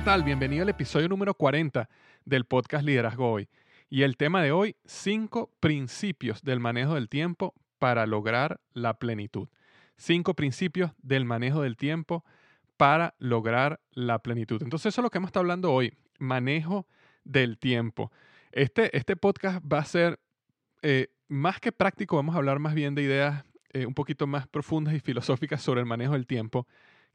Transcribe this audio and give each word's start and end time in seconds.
¿Qué 0.00 0.04
tal? 0.06 0.24
Bienvenido 0.24 0.62
al 0.62 0.70
episodio 0.70 1.10
número 1.10 1.34
40 1.34 1.86
del 2.24 2.46
podcast 2.46 2.86
Liderazgo 2.86 3.32
Hoy. 3.32 3.50
Y 3.90 4.00
el 4.00 4.16
tema 4.16 4.42
de 4.42 4.50
hoy, 4.50 4.76
cinco 4.86 5.50
principios 5.60 6.40
del 6.42 6.58
manejo 6.58 6.94
del 6.94 7.10
tiempo 7.10 7.52
para 7.78 8.06
lograr 8.06 8.62
la 8.72 8.94
plenitud. 8.94 9.50
Cinco 9.98 10.32
principios 10.32 10.92
del 11.02 11.26
manejo 11.26 11.60
del 11.60 11.76
tiempo 11.76 12.24
para 12.78 13.14
lograr 13.18 13.80
la 13.92 14.20
plenitud. 14.20 14.62
Entonces 14.62 14.86
eso 14.86 15.02
es 15.02 15.04
lo 15.04 15.10
que 15.10 15.18
hemos 15.18 15.28
estado 15.28 15.42
hablando 15.42 15.70
hoy, 15.70 15.92
manejo 16.18 16.86
del 17.24 17.58
tiempo. 17.58 18.10
Este, 18.52 18.96
este 18.96 19.16
podcast 19.16 19.62
va 19.70 19.80
a 19.80 19.84
ser 19.84 20.18
eh, 20.80 21.08
más 21.28 21.60
que 21.60 21.72
práctico, 21.72 22.16
vamos 22.16 22.34
a 22.34 22.38
hablar 22.38 22.58
más 22.58 22.72
bien 22.72 22.94
de 22.94 23.02
ideas 23.02 23.44
eh, 23.74 23.84
un 23.84 23.92
poquito 23.92 24.26
más 24.26 24.48
profundas 24.48 24.94
y 24.94 25.00
filosóficas 25.00 25.60
sobre 25.60 25.80
el 25.80 25.86
manejo 25.86 26.14
del 26.14 26.26
tiempo, 26.26 26.66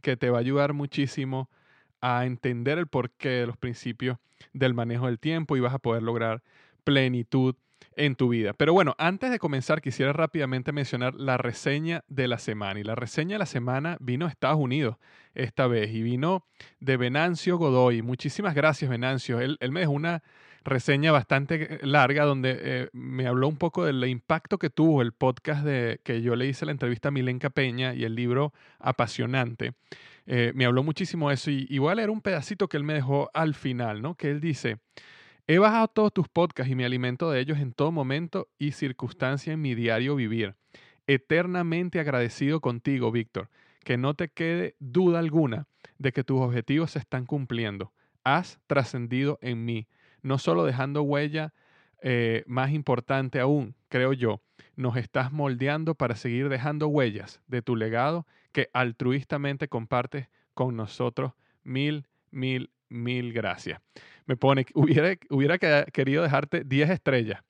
que 0.03 0.17
te 0.17 0.29
va 0.29 0.37
a 0.37 0.41
ayudar 0.41 0.73
muchísimo 0.73 1.49
a 1.49 1.64
entender 2.25 2.77
el 2.77 2.87
porqué 2.87 3.29
de 3.29 3.47
los 3.47 3.57
principios 3.57 4.17
del 4.53 4.73
manejo 4.73 5.07
del 5.07 5.19
tiempo 5.19 5.57
y 5.57 5.59
vas 5.59 5.73
a 5.73 5.79
poder 5.79 6.03
lograr 6.03 6.43
plenitud 6.83 7.55
en 7.95 8.15
tu 8.15 8.29
vida. 8.29 8.53
Pero 8.53 8.73
bueno, 8.73 8.95
antes 8.97 9.31
de 9.31 9.39
comenzar 9.39 9.81
quisiera 9.81 10.13
rápidamente 10.13 10.71
mencionar 10.71 11.15
la 11.15 11.37
reseña 11.37 12.03
de 12.07 12.27
la 12.27 12.37
semana. 12.37 12.79
Y 12.79 12.83
la 12.83 12.95
reseña 12.95 13.35
de 13.35 13.39
la 13.39 13.45
semana 13.45 13.97
vino 13.99 14.25
a 14.25 14.29
Estados 14.29 14.57
Unidos 14.57 14.97
esta 15.33 15.67
vez 15.67 15.93
y 15.93 16.01
vino 16.01 16.45
de 16.79 16.97
Venancio 16.97 17.57
Godoy. 17.57 18.01
Muchísimas 18.01 18.55
gracias, 18.55 18.89
Venancio. 18.89 19.39
Él, 19.39 19.57
me 19.69 19.81
dejó 19.81 19.93
una 19.93 20.23
reseña 20.63 21.11
bastante 21.11 21.79
larga 21.83 22.25
donde 22.25 22.57
eh, 22.59 22.89
me 22.91 23.27
habló 23.27 23.47
un 23.47 23.57
poco 23.57 23.85
del 23.85 24.03
impacto 24.05 24.57
que 24.57 24.69
tuvo 24.69 25.01
el 25.01 25.11
podcast 25.11 25.63
de 25.63 25.99
que 26.03 26.21
yo 26.21 26.35
le 26.35 26.47
hice 26.47 26.65
la 26.65 26.71
entrevista 26.71 27.09
a 27.09 27.11
Milenka 27.11 27.51
Peña 27.51 27.93
y 27.93 28.03
el 28.03 28.15
libro 28.15 28.51
Apasionante. 28.79 29.73
Eh, 30.25 30.51
me 30.55 30.65
habló 30.65 30.83
muchísimo 30.83 31.29
eso 31.29 31.51
y, 31.51 31.67
y, 31.69 31.77
voy 31.77 31.91
a 31.91 31.95
leer 31.95 32.09
un 32.09 32.21
pedacito 32.21 32.67
que 32.67 32.77
él 32.77 32.83
me 32.83 32.93
dejó 32.93 33.29
al 33.33 33.53
final, 33.53 34.01
¿no? 34.01 34.15
Que 34.15 34.31
él 34.31 34.41
dice, 34.41 34.77
he 35.47 35.59
bajado 35.59 35.87
todos 35.87 36.13
tus 36.13 36.27
podcasts 36.27 36.71
y 36.71 36.75
me 36.75 36.85
alimento 36.85 37.29
de 37.29 37.39
ellos 37.39 37.59
en 37.59 37.73
todo 37.73 37.91
momento 37.91 38.47
y 38.57 38.71
circunstancia 38.71 39.53
en 39.53 39.61
mi 39.61 39.75
diario 39.75 40.15
vivir. 40.15 40.55
Eternamente 41.07 41.99
agradecido 41.99 42.61
contigo, 42.61 43.11
Víctor. 43.11 43.49
Que 43.83 43.97
no 43.97 44.15
te 44.15 44.29
quede 44.29 44.75
duda 44.79 45.19
alguna 45.19 45.67
de 45.99 46.11
que 46.11 46.23
tus 46.23 46.41
objetivos 46.41 46.91
se 46.91 46.99
están 46.99 47.25
cumpliendo. 47.25 47.93
Has 48.23 48.59
trascendido 48.65 49.37
en 49.41 49.63
mí, 49.63 49.87
no 50.23 50.39
solo 50.39 50.65
dejando 50.65 51.03
huella, 51.03 51.53
eh, 52.07 52.43
más 52.45 52.69
importante 52.71 53.39
aún, 53.39 53.73
creo 53.87 54.13
yo, 54.13 54.39
nos 54.75 54.95
estás 54.95 55.31
moldeando 55.31 55.95
para 55.95 56.15
seguir 56.15 56.49
dejando 56.49 56.87
huellas 56.87 57.41
de 57.47 57.63
tu 57.63 57.75
legado 57.75 58.27
que 58.51 58.69
altruistamente 58.73 59.67
compartes 59.67 60.27
con 60.53 60.75
nosotros. 60.75 61.33
Mil, 61.63 62.05
mil, 62.29 62.69
mil 62.89 63.33
gracias. 63.33 63.81
Me 64.27 64.37
pone, 64.37 64.67
hubiera, 64.75 65.17
hubiera 65.31 65.57
querido 65.57 66.21
dejarte 66.21 66.63
10 66.63 66.91
estrellas, 66.91 67.41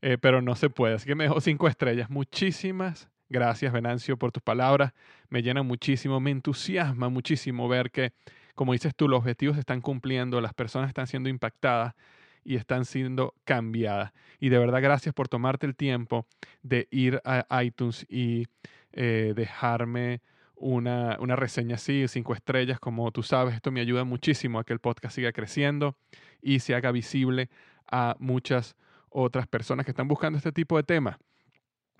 eh, 0.00 0.16
pero 0.16 0.40
no 0.40 0.54
se 0.54 0.70
puede, 0.70 0.94
así 0.94 1.06
que 1.06 1.16
me 1.16 1.24
dejó 1.24 1.40
5 1.40 1.66
estrellas. 1.66 2.08
Muchísimas 2.08 3.10
gracias, 3.28 3.72
Venancio, 3.72 4.16
por 4.16 4.30
tus 4.30 4.44
palabras. 4.44 4.92
Me 5.28 5.42
llena 5.42 5.64
muchísimo, 5.64 6.20
me 6.20 6.30
entusiasma 6.30 7.08
muchísimo 7.08 7.66
ver 7.66 7.90
que, 7.90 8.12
como 8.54 8.74
dices 8.74 8.94
tú, 8.94 9.08
los 9.08 9.18
objetivos 9.18 9.56
se 9.56 9.60
están 9.60 9.80
cumpliendo, 9.80 10.40
las 10.40 10.54
personas 10.54 10.86
están 10.86 11.08
siendo 11.08 11.28
impactadas 11.28 11.94
y 12.44 12.56
están 12.56 12.84
siendo 12.84 13.34
cambiadas. 13.44 14.12
Y 14.40 14.48
de 14.48 14.58
verdad, 14.58 14.82
gracias 14.82 15.14
por 15.14 15.28
tomarte 15.28 15.66
el 15.66 15.74
tiempo 15.74 16.26
de 16.62 16.88
ir 16.90 17.20
a 17.24 17.64
iTunes 17.64 18.06
y 18.08 18.46
eh, 18.92 19.32
dejarme 19.34 20.20
una, 20.56 21.18
una 21.20 21.36
reseña 21.36 21.74
así, 21.74 22.06
cinco 22.08 22.34
estrellas, 22.34 22.78
como 22.78 23.10
tú 23.10 23.22
sabes, 23.22 23.54
esto 23.54 23.70
me 23.70 23.80
ayuda 23.80 24.04
muchísimo 24.04 24.58
a 24.58 24.64
que 24.64 24.72
el 24.72 24.78
podcast 24.78 25.14
siga 25.14 25.32
creciendo 25.32 25.96
y 26.40 26.60
se 26.60 26.74
haga 26.74 26.92
visible 26.92 27.50
a 27.90 28.16
muchas 28.18 28.76
otras 29.10 29.46
personas 29.46 29.84
que 29.84 29.92
están 29.92 30.08
buscando 30.08 30.36
este 30.36 30.52
tipo 30.52 30.76
de 30.76 30.84
temas. 30.84 31.16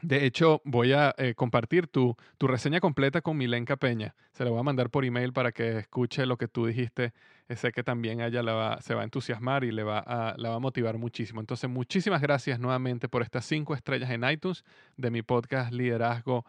De 0.05 0.27
hecho, 0.27 0.61
voy 0.65 0.93
a 0.93 1.15
eh, 1.17 1.35
compartir 1.35 1.87
tu, 1.87 2.15
reseña 2.39 2.81
completa 2.81 3.23
con 3.23 3.39
Milenka 3.39 3.77
Peña. 3.77 4.15
Se 4.33 4.45
la 4.45 4.51
voy 4.51 4.61
a 4.61 4.63
mandar 4.63 4.91
por 4.91 5.05
email 5.05 5.33
para 5.33 5.51
que 5.53 5.79
escuche 5.79 6.27
lo 6.27 6.37
que 6.37 6.47
tú 6.47 6.67
dijiste. 6.67 7.15
Sé 7.49 7.73
que 7.73 7.83
también 7.83 8.21
ella 8.21 8.43
la 8.43 8.53
va, 8.53 8.81
se 8.83 8.95
va 8.95 9.01
a 9.01 9.05
entusiasmar 9.05 9.65
y 9.65 9.71
le 9.71 9.83
va 9.83 9.99
a, 9.99 10.35
la 10.37 10.51
va 10.51 10.57
a 10.57 10.59
motivar 10.59 10.99
muchísimo. 10.99 11.41
Entonces, 11.41 11.71
muchísimas 11.71 12.21
gracias 12.21 12.61
nuevamente 12.61 13.09
por 13.09 13.23
estas 13.23 13.47
cinco 13.47 13.75
estrellas 13.75 14.11
en 14.11 14.29
iTunes 14.29 14.63
de 14.97 15.11
mi 15.11 15.23
podcast 15.23 15.73
Liderazgo 15.73 16.45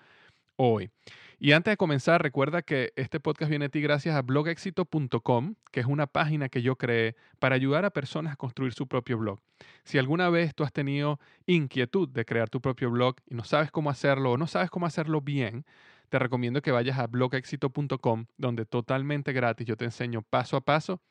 Hoy. 0.57 0.89
Y 1.37 1.51
antes 1.51 1.73
de 1.73 1.77
comenzar, 1.77 2.23
recuerda 2.23 2.61
que 2.61 2.93
este 2.95 3.19
podcast 3.19 3.49
viene 3.49 3.65
a 3.65 3.69
ti 3.69 3.81
gracias 3.81 4.15
a 4.15 4.21
blogexito.com, 4.21 5.55
que 5.71 5.81
es 5.81 5.85
una 5.85 6.07
página 6.07 6.47
que 6.47 6.61
yo 6.61 6.77
creé 6.77 7.15
para 7.39 7.55
ayudar 7.55 7.83
a 7.83 7.89
personas 7.89 8.33
a 8.33 8.35
construir 8.37 8.73
su 8.73 8.87
propio 8.87 9.17
blog. 9.17 9.39
Si 9.83 9.97
alguna 9.97 10.29
vez 10.29 10.55
tú 10.55 10.63
has 10.63 10.71
tenido 10.71 11.19
inquietud 11.45 12.07
de 12.07 12.23
crear 12.23 12.49
tu 12.49 12.61
propio 12.61 12.89
blog 12.89 13.15
y 13.29 13.35
no 13.35 13.43
sabes 13.43 13.69
cómo 13.69 13.89
hacerlo 13.89 14.31
o 14.31 14.37
no 14.37 14.47
sabes 14.47 14.69
cómo 14.69 14.85
hacerlo 14.85 15.19
bien, 15.19 15.65
te 16.09 16.19
recomiendo 16.19 16.61
que 16.61 16.71
vayas 16.71 16.99
a 16.99 17.07
blogexito.com, 17.07 18.25
donde 18.37 18.65
totalmente 18.65 19.33
gratis 19.33 19.67
yo 19.67 19.75
te 19.75 19.85
enseño 19.85 20.21
paso 20.21 20.55
a 20.55 20.61
paso 20.61 21.01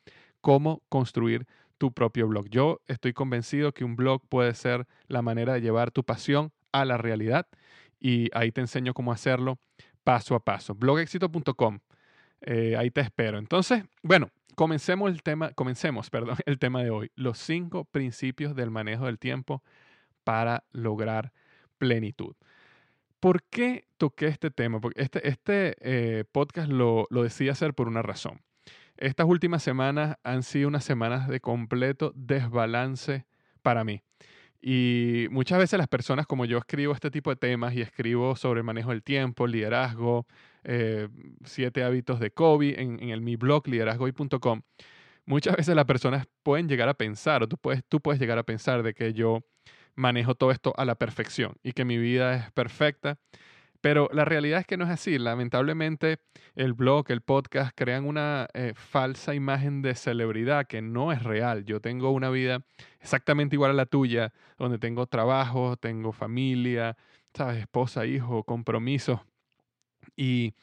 cómo 0.41 0.81
construir 0.89 1.45
tu 1.77 1.91
propio 1.91 2.27
blog. 2.27 2.49
Yo 2.49 2.81
estoy 2.87 3.13
convencido 3.13 3.73
que 3.73 3.83
un 3.83 3.95
blog 3.95 4.21
puede 4.27 4.55
ser 4.55 4.87
la 5.07 5.21
manera 5.21 5.53
de 5.53 5.61
llevar 5.61 5.91
tu 5.91 6.03
pasión 6.03 6.51
a 6.71 6.83
la 6.85 6.97
realidad 6.97 7.47
y 7.99 8.29
ahí 8.33 8.51
te 8.51 8.61
enseño 8.61 8.93
cómo 8.93 9.11
hacerlo 9.11 9.59
paso 10.05 10.35
a 10.35 10.39
paso. 10.39 10.73
blogexito.com. 10.75 11.79
Eh, 12.41 12.77
ahí 12.77 12.91
te 12.91 13.01
espero. 13.01 13.37
Entonces, 13.39 13.83
bueno, 14.03 14.29
comencemos 14.55 15.11
el 15.11 15.21
tema, 15.21 15.51
comencemos, 15.51 16.09
perdón, 16.11 16.37
el 16.45 16.59
tema 16.59 16.81
de 16.81 16.91
hoy. 16.91 17.11
Los 17.15 17.39
cinco 17.39 17.83
principios 17.83 18.55
del 18.55 18.71
manejo 18.71 19.07
del 19.07 19.19
tiempo 19.19 19.61
para 20.23 20.63
lograr 20.71 21.33
plenitud. 21.77 22.35
¿Por 23.19 23.43
qué 23.43 23.87
toqué 23.97 24.27
este 24.27 24.51
tema? 24.51 24.79
Porque 24.79 25.01
este, 25.01 25.27
este 25.27 25.75
eh, 25.81 26.23
podcast 26.31 26.69
lo, 26.69 27.07
lo 27.09 27.23
decidí 27.23 27.49
hacer 27.49 27.73
por 27.73 27.87
una 27.87 28.01
razón. 28.01 28.41
estas 28.97 29.25
últimas 29.25 29.63
semanas 29.63 30.17
han 30.23 30.43
sido 30.43 30.67
unas 30.67 30.83
semanas 30.83 31.27
de 31.27 31.39
completo 31.39 32.13
desbalance 32.15 33.25
para 33.63 33.83
mí. 33.83 34.04
Y 34.67 35.27
muchas 35.29 35.59
veces 35.59 35.77
las 35.77 35.87
personas, 35.87 36.25
como 36.25 36.43
yo 36.45 36.57
escribo 36.57 36.91
este 36.91 37.11
tipo 37.11 37.29
de 37.29 37.35
temas 37.35 37.75
y 37.75 37.81
escribo 37.81 38.35
sobre 38.35 38.63
manejo 38.63 38.89
del 38.89 39.03
tiempo, 39.03 39.45
liderazgo, 39.45 40.25
eh, 40.63 41.07
siete 41.43 41.83
hábitos 41.83 42.19
de 42.19 42.31
Kobe 42.31 42.81
en, 42.81 42.99
en 42.99 43.09
el 43.09 43.21
mi 43.21 43.35
blog 43.35 43.67
liderazgoy.com, 43.67 44.63
muchas 45.27 45.55
veces 45.55 45.75
las 45.75 45.85
personas 45.85 46.25
pueden 46.41 46.67
llegar 46.67 46.89
a 46.89 46.95
pensar, 46.95 47.43
o 47.43 47.47
tú 47.47 47.57
puedes, 47.57 47.83
tú 47.87 48.01
puedes 48.01 48.19
llegar 48.19 48.39
a 48.39 48.43
pensar 48.43 48.81
de 48.81 48.95
que 48.95 49.13
yo 49.13 49.45
manejo 49.93 50.33
todo 50.33 50.49
esto 50.49 50.73
a 50.77 50.85
la 50.85 50.95
perfección 50.95 51.53
y 51.61 51.73
que 51.73 51.85
mi 51.85 51.99
vida 51.99 52.35
es 52.35 52.51
perfecta 52.53 53.19
pero 53.85 54.09
la 54.11 54.25
realidad 54.25 54.61
es 54.61 54.65
que 54.65 54.77
no 54.77 54.85
es 54.85 54.89
así. 54.89 55.19
Lamentablemente, 55.19 56.17
el 56.55 56.73
blog, 56.73 57.05
el 57.09 57.21
podcast 57.21 57.71
crean 57.75 58.07
una 58.07 58.47
eh, 58.55 58.73
falsa 58.75 59.35
imagen 59.35 59.83
de 59.83 59.93
celebridad 59.93 60.65
que 60.65 60.81
no 60.81 61.11
es 61.11 61.21
real. 61.21 61.65
Yo 61.65 61.79
tengo 61.79 62.09
una 62.09 62.31
vida 62.31 62.65
exactamente 62.99 63.55
igual 63.55 63.69
a 63.69 63.73
la 63.75 63.85
tuya, 63.85 64.33
donde 64.57 64.79
tengo 64.79 65.05
trabajo, 65.05 65.77
tengo 65.77 66.13
familia, 66.13 66.97
¿sabes? 67.35 67.59
Esposa, 67.59 68.07
hijo, 68.07 68.43
compromisos. 68.43 69.19
Y 70.15 70.55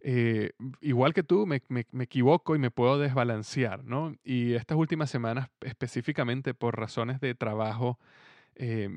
eh, 0.00 0.50
igual 0.80 1.14
que 1.14 1.22
tú, 1.22 1.46
me, 1.46 1.62
equivoco 2.02 2.56
y 2.56 2.58
me 2.58 2.72
puedo 2.72 2.98
desbalancear, 2.98 3.84
¿no? 3.84 4.16
Y 4.24 4.54
estas 4.54 4.76
últimas 4.76 5.10
semanas, 5.10 5.48
específicamente 5.60 6.54
por 6.54 6.76
razones 6.76 7.20
de 7.20 7.36
trabajo, 7.36 8.00
eh, 8.56 8.88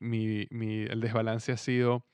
el 0.00 1.00
desbalance 1.00 1.52
ha 1.52 1.56
sido 1.56 2.04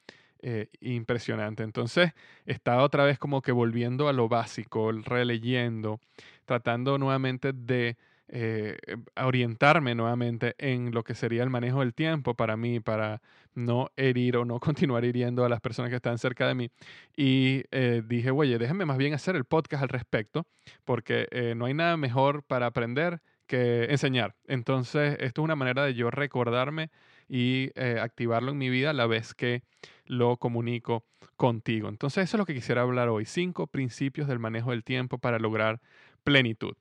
eh, 0.43 0.69
impresionante. 0.81 1.63
Entonces, 1.63 2.13
estaba 2.45 2.83
otra 2.83 3.05
vez 3.05 3.19
como 3.19 3.43
que 3.43 3.53
volviendo 3.53 4.09
a 4.09 4.13
lo 4.13 4.29
básico, 4.29 4.93
releyendo, 4.93 6.01
tratando 6.45 6.99
nuevamente 6.99 7.53
de 7.53 7.97
eh, 8.29 8.77
orientarme 9.17 9.95
nuevamente 9.95 10.55
en 10.59 10.93
lo 10.93 11.05
que 11.05 11.15
sería 11.15 11.43
el 11.43 11.51
manejo 11.51 11.81
del 11.81 11.95
tiempo 11.95 12.35
para 12.35 12.57
mí, 12.57 12.81
para 12.81 13.23
no 13.55 13.91
herir 13.97 14.37
o 14.37 14.45
no 14.45 14.61
continuar 14.61 15.05
hiriendo 15.05 15.45
a 15.45 15.49
las 15.49 15.61
personas 15.61 15.91
que 15.91 15.97
están 15.97 16.19
cerca 16.19 16.47
de 16.49 16.55
mí. 16.55 16.71
Y 17.17 17.65
eh, 17.71 18.03
dije, 18.07 18.31
oye, 18.31 18.59
déjenme 18.59 18.85
más 18.85 18.99
bien 18.99 19.15
hacer 19.15 19.37
el 19.37 19.45
podcast 19.45 19.83
al 19.85 19.89
respecto, 19.89 20.47
porque 20.85 21.29
no 21.57 21.67
hay 21.67 21.75
nada 21.75 21.97
mejor 21.97 22.43
para 22.43 22.67
aprender 22.67 23.21
que 23.47 23.85
enseñar. 23.85 24.35
Entonces, 24.47 25.17
esto 25.21 25.41
es 25.41 25.45
una 25.45 25.57
manera 25.57 25.85
de 25.85 25.95
yo 25.95 26.11
recordarme 26.11 26.91
y 27.29 27.71
eh, 27.75 27.99
activarlo 28.01 28.53
en 28.53 28.59
mi 28.59 28.71
vida 28.71 28.91
a 28.91 28.95
la 28.95 29.07
vez 29.07 29.35
que 29.35 29.63
lo 30.05 30.37
comunico 30.37 31.05
contigo. 31.37 31.89
Entonces, 31.89 32.25
eso 32.25 32.37
es 32.37 32.39
lo 32.39 32.47
que 32.47 32.55
quisiera 32.55 32.83
hablar 32.83 33.09
hoy. 33.09 33.25
Cinco 33.25 33.67
principios 33.67 34.29
del 34.29 34.39
manejo 34.39 34.71
del 34.71 34.85
tiempo 34.85 35.19
para 35.19 35.39
lograr 35.39 35.81
plenitud. 36.25 36.75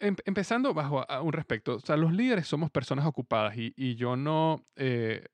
Em, 0.00 0.16
empezando 0.24 0.74
bajo 0.74 1.06
un 1.22 1.32
respecto, 1.32 1.76
o 1.76 1.80
sea, 1.80 1.96
los 1.96 2.12
líderes 2.12 2.46
somos 2.48 2.70
personas 2.70 3.06
ocupadas 3.06 3.54
y, 3.56 3.94
yo 3.94 4.16
no, 4.16 4.64
eh, 4.74 5.24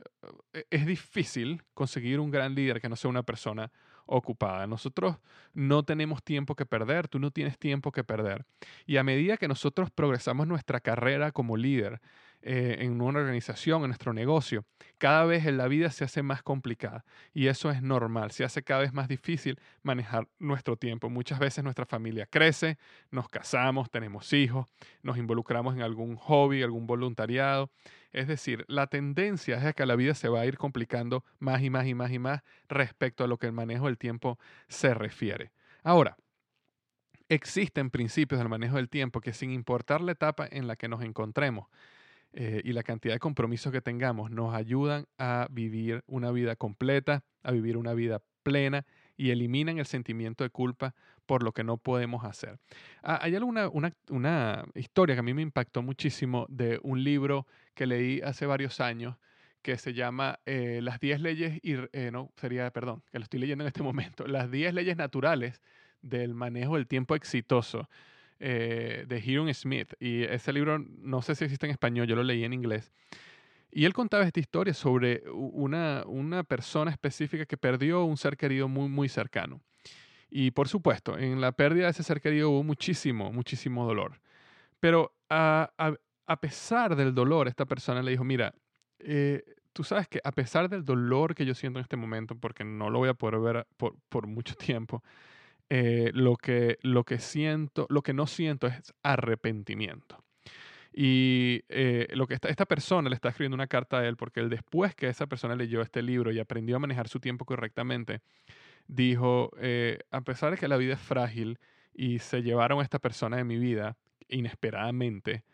e, 0.52 0.66
es 0.70 0.86
difícil 0.86 1.62
conseguir 1.72 2.20
un 2.20 2.30
gran 2.30 2.54
líder 2.54 2.80
que 2.80 2.88
no 2.88 2.96
sea 2.96 3.08
una 3.08 3.22
persona 3.22 3.72
ocupada. 4.06 4.66
Nosotros 4.66 5.16
no 5.54 5.82
tenemos 5.84 6.22
tiempo 6.22 6.54
que 6.56 6.66
perder, 6.66 7.08
tú 7.08 7.18
no 7.18 7.30
tienes 7.30 7.58
tiempo 7.58 7.90
que 7.90 8.04
perder. 8.04 8.44
Y 8.86 8.98
a 8.98 9.02
medida 9.02 9.38
que 9.38 9.48
nosotros 9.48 9.90
progresamos 9.90 10.46
nuestra 10.46 10.80
carrera 10.80 11.32
como 11.32 11.56
líder, 11.56 12.00
eh, 12.46 12.76
en 12.80 13.00
una 13.00 13.20
organización, 13.20 13.82
en 13.82 13.88
nuestro 13.88 14.12
negocio, 14.12 14.66
cada 14.98 15.24
vez 15.24 15.46
en 15.46 15.56
la 15.56 15.66
vida 15.66 15.90
se 15.90 16.04
hace 16.04 16.22
más 16.22 16.42
complicada 16.42 17.06
y 17.32 17.46
eso 17.46 17.70
es 17.70 17.80
normal, 17.80 18.32
se 18.32 18.44
hace 18.44 18.62
cada 18.62 18.82
vez 18.82 18.92
más 18.92 19.08
difícil 19.08 19.58
manejar 19.82 20.28
nuestro 20.38 20.76
tiempo. 20.76 21.08
Muchas 21.08 21.38
veces 21.38 21.64
nuestra 21.64 21.86
familia 21.86 22.26
crece, 22.26 22.76
nos 23.10 23.30
casamos, 23.30 23.90
tenemos 23.90 24.30
hijos, 24.34 24.66
nos 25.02 25.16
involucramos 25.16 25.74
en 25.74 25.80
algún 25.80 26.16
hobby, 26.16 26.62
algún 26.62 26.86
voluntariado. 26.86 27.70
Es 28.12 28.28
decir, 28.28 28.66
la 28.68 28.88
tendencia 28.88 29.56
es 29.56 29.64
a 29.64 29.72
que 29.72 29.86
la 29.86 29.96
vida 29.96 30.14
se 30.14 30.28
va 30.28 30.40
a 30.40 30.46
ir 30.46 30.58
complicando 30.58 31.24
más 31.38 31.62
y 31.62 31.70
más 31.70 31.86
y 31.86 31.94
más 31.94 32.12
y 32.12 32.18
más 32.18 32.42
respecto 32.68 33.24
a 33.24 33.26
lo 33.26 33.38
que 33.38 33.46
el 33.46 33.52
manejo 33.52 33.86
del 33.86 33.96
tiempo 33.96 34.38
se 34.68 34.92
refiere. 34.92 35.50
Ahora, 35.82 36.18
existen 37.30 37.88
principios 37.88 38.38
del 38.38 38.50
manejo 38.50 38.76
del 38.76 38.90
tiempo 38.90 39.22
que 39.22 39.32
sin 39.32 39.50
importar 39.50 40.02
la 40.02 40.12
etapa 40.12 40.46
en 40.50 40.66
la 40.66 40.76
que 40.76 40.88
nos 40.88 41.02
encontremos, 41.02 41.68
eh, 42.36 42.60
y 42.64 42.72
la 42.72 42.82
cantidad 42.82 43.14
de 43.14 43.20
compromisos 43.20 43.70
que 43.70 43.80
tengamos 43.80 44.30
nos 44.32 44.54
ayudan 44.54 45.06
a 45.18 45.46
vivir 45.52 46.02
una 46.08 46.32
vida 46.32 46.56
completa, 46.56 47.22
a 47.44 47.52
vivir 47.52 47.76
una 47.76 47.94
vida 47.94 48.22
plena 48.42 48.84
y 49.16 49.30
eliminan 49.30 49.78
el 49.78 49.86
sentimiento 49.86 50.42
de 50.42 50.50
culpa 50.50 50.96
por 51.26 51.44
lo 51.44 51.52
que 51.52 51.62
no 51.62 51.76
podemos 51.76 52.24
hacer. 52.24 52.58
Ah, 53.04 53.20
hay 53.22 53.36
alguna 53.36 53.68
una, 53.68 54.64
historia 54.74 55.14
que 55.14 55.20
a 55.20 55.22
mí 55.22 55.32
me 55.32 55.42
impactó 55.42 55.80
muchísimo 55.82 56.46
de 56.48 56.80
un 56.82 57.04
libro 57.04 57.46
que 57.72 57.86
leí 57.86 58.20
hace 58.20 58.46
varios 58.46 58.80
años 58.80 59.16
que 59.62 59.78
se 59.78 59.94
llama 59.94 60.40
eh, 60.44 60.80
Las 60.82 60.98
10 60.98 61.20
leyes, 61.20 61.58
y, 61.62 61.76
eh, 61.92 62.10
no, 62.12 62.32
sería, 62.36 62.70
perdón, 62.72 63.02
que 63.12 63.18
lo 63.18 63.22
estoy 63.22 63.40
leyendo 63.40 63.62
en 63.62 63.68
este 63.68 63.82
momento, 63.84 64.26
Las 64.26 64.50
10 64.50 64.74
leyes 64.74 64.96
naturales 64.96 65.62
del 66.02 66.34
manejo 66.34 66.74
del 66.74 66.88
tiempo 66.88 67.14
exitoso 67.14 67.88
eh, 68.40 69.04
de 69.06 69.18
Hiram 69.18 69.52
Smith. 69.54 69.92
Y 70.00 70.22
ese 70.22 70.52
libro, 70.52 70.78
no 70.78 71.22
sé 71.22 71.34
si 71.34 71.44
existe 71.44 71.66
en 71.66 71.72
español, 71.72 72.06
yo 72.06 72.16
lo 72.16 72.22
leí 72.22 72.44
en 72.44 72.52
inglés. 72.52 72.92
Y 73.70 73.86
él 73.86 73.92
contaba 73.92 74.24
esta 74.24 74.38
historia 74.38 74.72
sobre 74.72 75.24
una, 75.30 76.04
una 76.06 76.44
persona 76.44 76.92
específica 76.92 77.44
que 77.44 77.56
perdió 77.56 78.04
un 78.04 78.16
ser 78.16 78.36
querido 78.36 78.68
muy, 78.68 78.88
muy 78.88 79.08
cercano. 79.08 79.60
Y 80.30 80.52
por 80.52 80.68
supuesto, 80.68 81.18
en 81.18 81.40
la 81.40 81.52
pérdida 81.52 81.84
de 81.84 81.90
ese 81.90 82.02
ser 82.02 82.20
querido 82.20 82.50
hubo 82.50 82.62
muchísimo, 82.62 83.32
muchísimo 83.32 83.84
dolor. 83.86 84.20
Pero 84.80 85.14
a, 85.28 85.70
a, 86.26 86.40
pesar 86.40 86.94
del 86.94 87.14
dolor, 87.14 87.48
esta 87.48 87.64
persona 87.66 88.02
le 88.02 88.12
dijo, 88.12 88.24
mira, 88.24 88.54
eh, 89.00 89.42
tú 89.72 89.82
sabes 89.84 90.08
que 90.08 90.20
a 90.22 90.32
pesar 90.32 90.68
del 90.68 90.84
dolor 90.84 91.34
que 91.34 91.44
yo 91.44 91.54
siento 91.54 91.78
en 91.78 91.82
este 91.82 91.96
momento, 91.96 92.36
porque 92.36 92.64
no 92.64 92.90
lo 92.90 93.00
voy 93.00 93.08
a 93.08 93.14
poder 93.14 93.40
ver 93.40 93.66
por, 93.76 93.96
por 94.08 94.26
mucho 94.26 94.54
tiempo, 94.56 95.02
eh, 95.70 96.10
lo, 96.14 96.36
que, 96.36 96.78
lo 96.82 97.04
que 97.04 97.18
siento, 97.18 97.86
lo 97.88 98.02
que 98.02 98.12
no 98.12 98.26
siento 98.26 98.66
es 98.66 98.94
arrepentimiento. 99.02 100.24
Y 100.92 101.62
eh, 101.68 102.06
lo 102.12 102.26
que 102.26 102.34
esta, 102.34 102.48
esta 102.48 102.66
persona 102.66 103.08
le 103.08 103.16
está 103.16 103.30
escribiendo 103.30 103.56
una 103.56 103.66
carta 103.66 103.98
a 103.98 104.06
él, 104.06 104.16
porque 104.16 104.40
él 104.40 104.48
después 104.48 104.94
que 104.94 105.08
esa 105.08 105.26
persona 105.26 105.56
leyó 105.56 105.82
este 105.82 106.02
libro 106.02 106.30
y 106.30 106.38
aprendió 106.38 106.76
a 106.76 106.78
manejar 106.78 107.08
su 107.08 107.18
tiempo 107.18 107.44
correctamente, 107.44 108.20
dijo, 108.86 109.50
eh, 109.58 109.98
a 110.10 110.20
pesar 110.20 110.52
de 110.52 110.58
que 110.58 110.68
la 110.68 110.76
vida 110.76 110.94
es 110.94 111.00
frágil 111.00 111.58
y 111.92 112.20
se 112.20 112.42
llevaron 112.42 112.80
a 112.80 112.82
esta 112.82 112.98
persona 112.98 113.36
de 113.38 113.44
mi 113.44 113.58
vida 113.58 113.96
inesperadamente, 114.28 115.44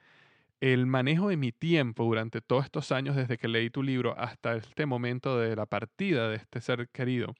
el 0.61 0.87
manejo 0.87 1.29
de 1.29 1.37
mi 1.39 1.53
tiempo 1.53 2.05
durante 2.05 2.43
todos 2.43 2.67
estos 2.67 2.93
años 2.93 3.17
desde 3.17 3.39
que 3.39 3.49
leí 3.49 3.71
tu 3.71 3.83
libro 3.83 4.15
hasta 4.19 4.57
este 4.57 4.85
momento 4.85 5.39
de 5.39 5.57
la 5.57 5.67
partida 5.67 6.29
de 6.29 6.37
este 6.37 6.61
ser 6.61 6.89
querido, 6.91 7.35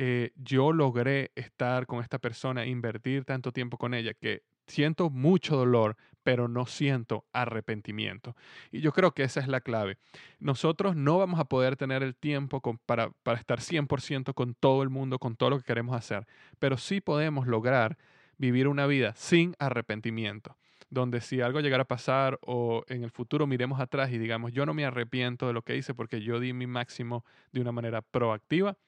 eh, 0.00 0.30
yo 0.36 0.70
logré 0.70 1.32
estar 1.34 1.86
con 1.86 2.04
esta 2.04 2.20
persona, 2.20 2.64
invertir 2.64 3.24
tanto 3.24 3.50
tiempo 3.50 3.78
con 3.78 3.94
ella, 3.94 4.14
que 4.14 4.44
siento 4.68 5.10
mucho 5.10 5.56
dolor, 5.56 5.96
pero 6.22 6.46
no 6.46 6.66
siento 6.66 7.24
arrepentimiento. 7.32 8.36
Y 8.70 8.80
yo 8.80 8.92
creo 8.92 9.10
que 9.10 9.24
esa 9.24 9.40
es 9.40 9.48
la 9.48 9.60
clave. 9.60 9.98
Nosotros 10.38 10.94
no 10.94 11.18
vamos 11.18 11.40
a 11.40 11.46
poder 11.46 11.74
tener 11.74 12.04
el 12.04 12.14
tiempo 12.14 12.60
para, 12.86 13.10
para 13.24 13.40
estar 13.40 13.58
100% 13.58 14.34
con 14.34 14.54
todo 14.54 14.84
el 14.84 14.88
mundo, 14.88 15.18
con 15.18 15.34
todo 15.34 15.50
lo 15.50 15.58
que 15.58 15.64
queremos 15.64 15.96
hacer, 15.96 16.28
pero 16.60 16.76
sí 16.76 17.00
podemos 17.00 17.48
lograr 17.48 17.98
vivir 18.36 18.68
una 18.68 18.86
vida 18.86 19.16
sin 19.16 19.56
arrepentimiento 19.58 20.56
donde 20.90 21.20
si 21.20 21.42
algo 21.42 21.60
llegara 21.60 21.82
a 21.82 21.86
pasar 21.86 22.38
o 22.40 22.82
en 22.88 23.04
el 23.04 23.10
futuro 23.10 23.46
miremos 23.46 23.78
atrás 23.78 24.10
y 24.10 24.16
digamos, 24.16 24.52
yo 24.52 24.64
no 24.64 24.72
me 24.72 24.86
arrepiento 24.86 25.46
de 25.46 25.52
lo 25.52 25.60
que 25.60 25.76
hice 25.76 25.92
porque 25.92 26.22
yo 26.22 26.40
di 26.40 26.54
mi 26.54 26.66
máximo 26.66 27.26
de 27.52 27.60
una 27.60 27.72
manera 27.72 28.00
proactiva, 28.00 28.78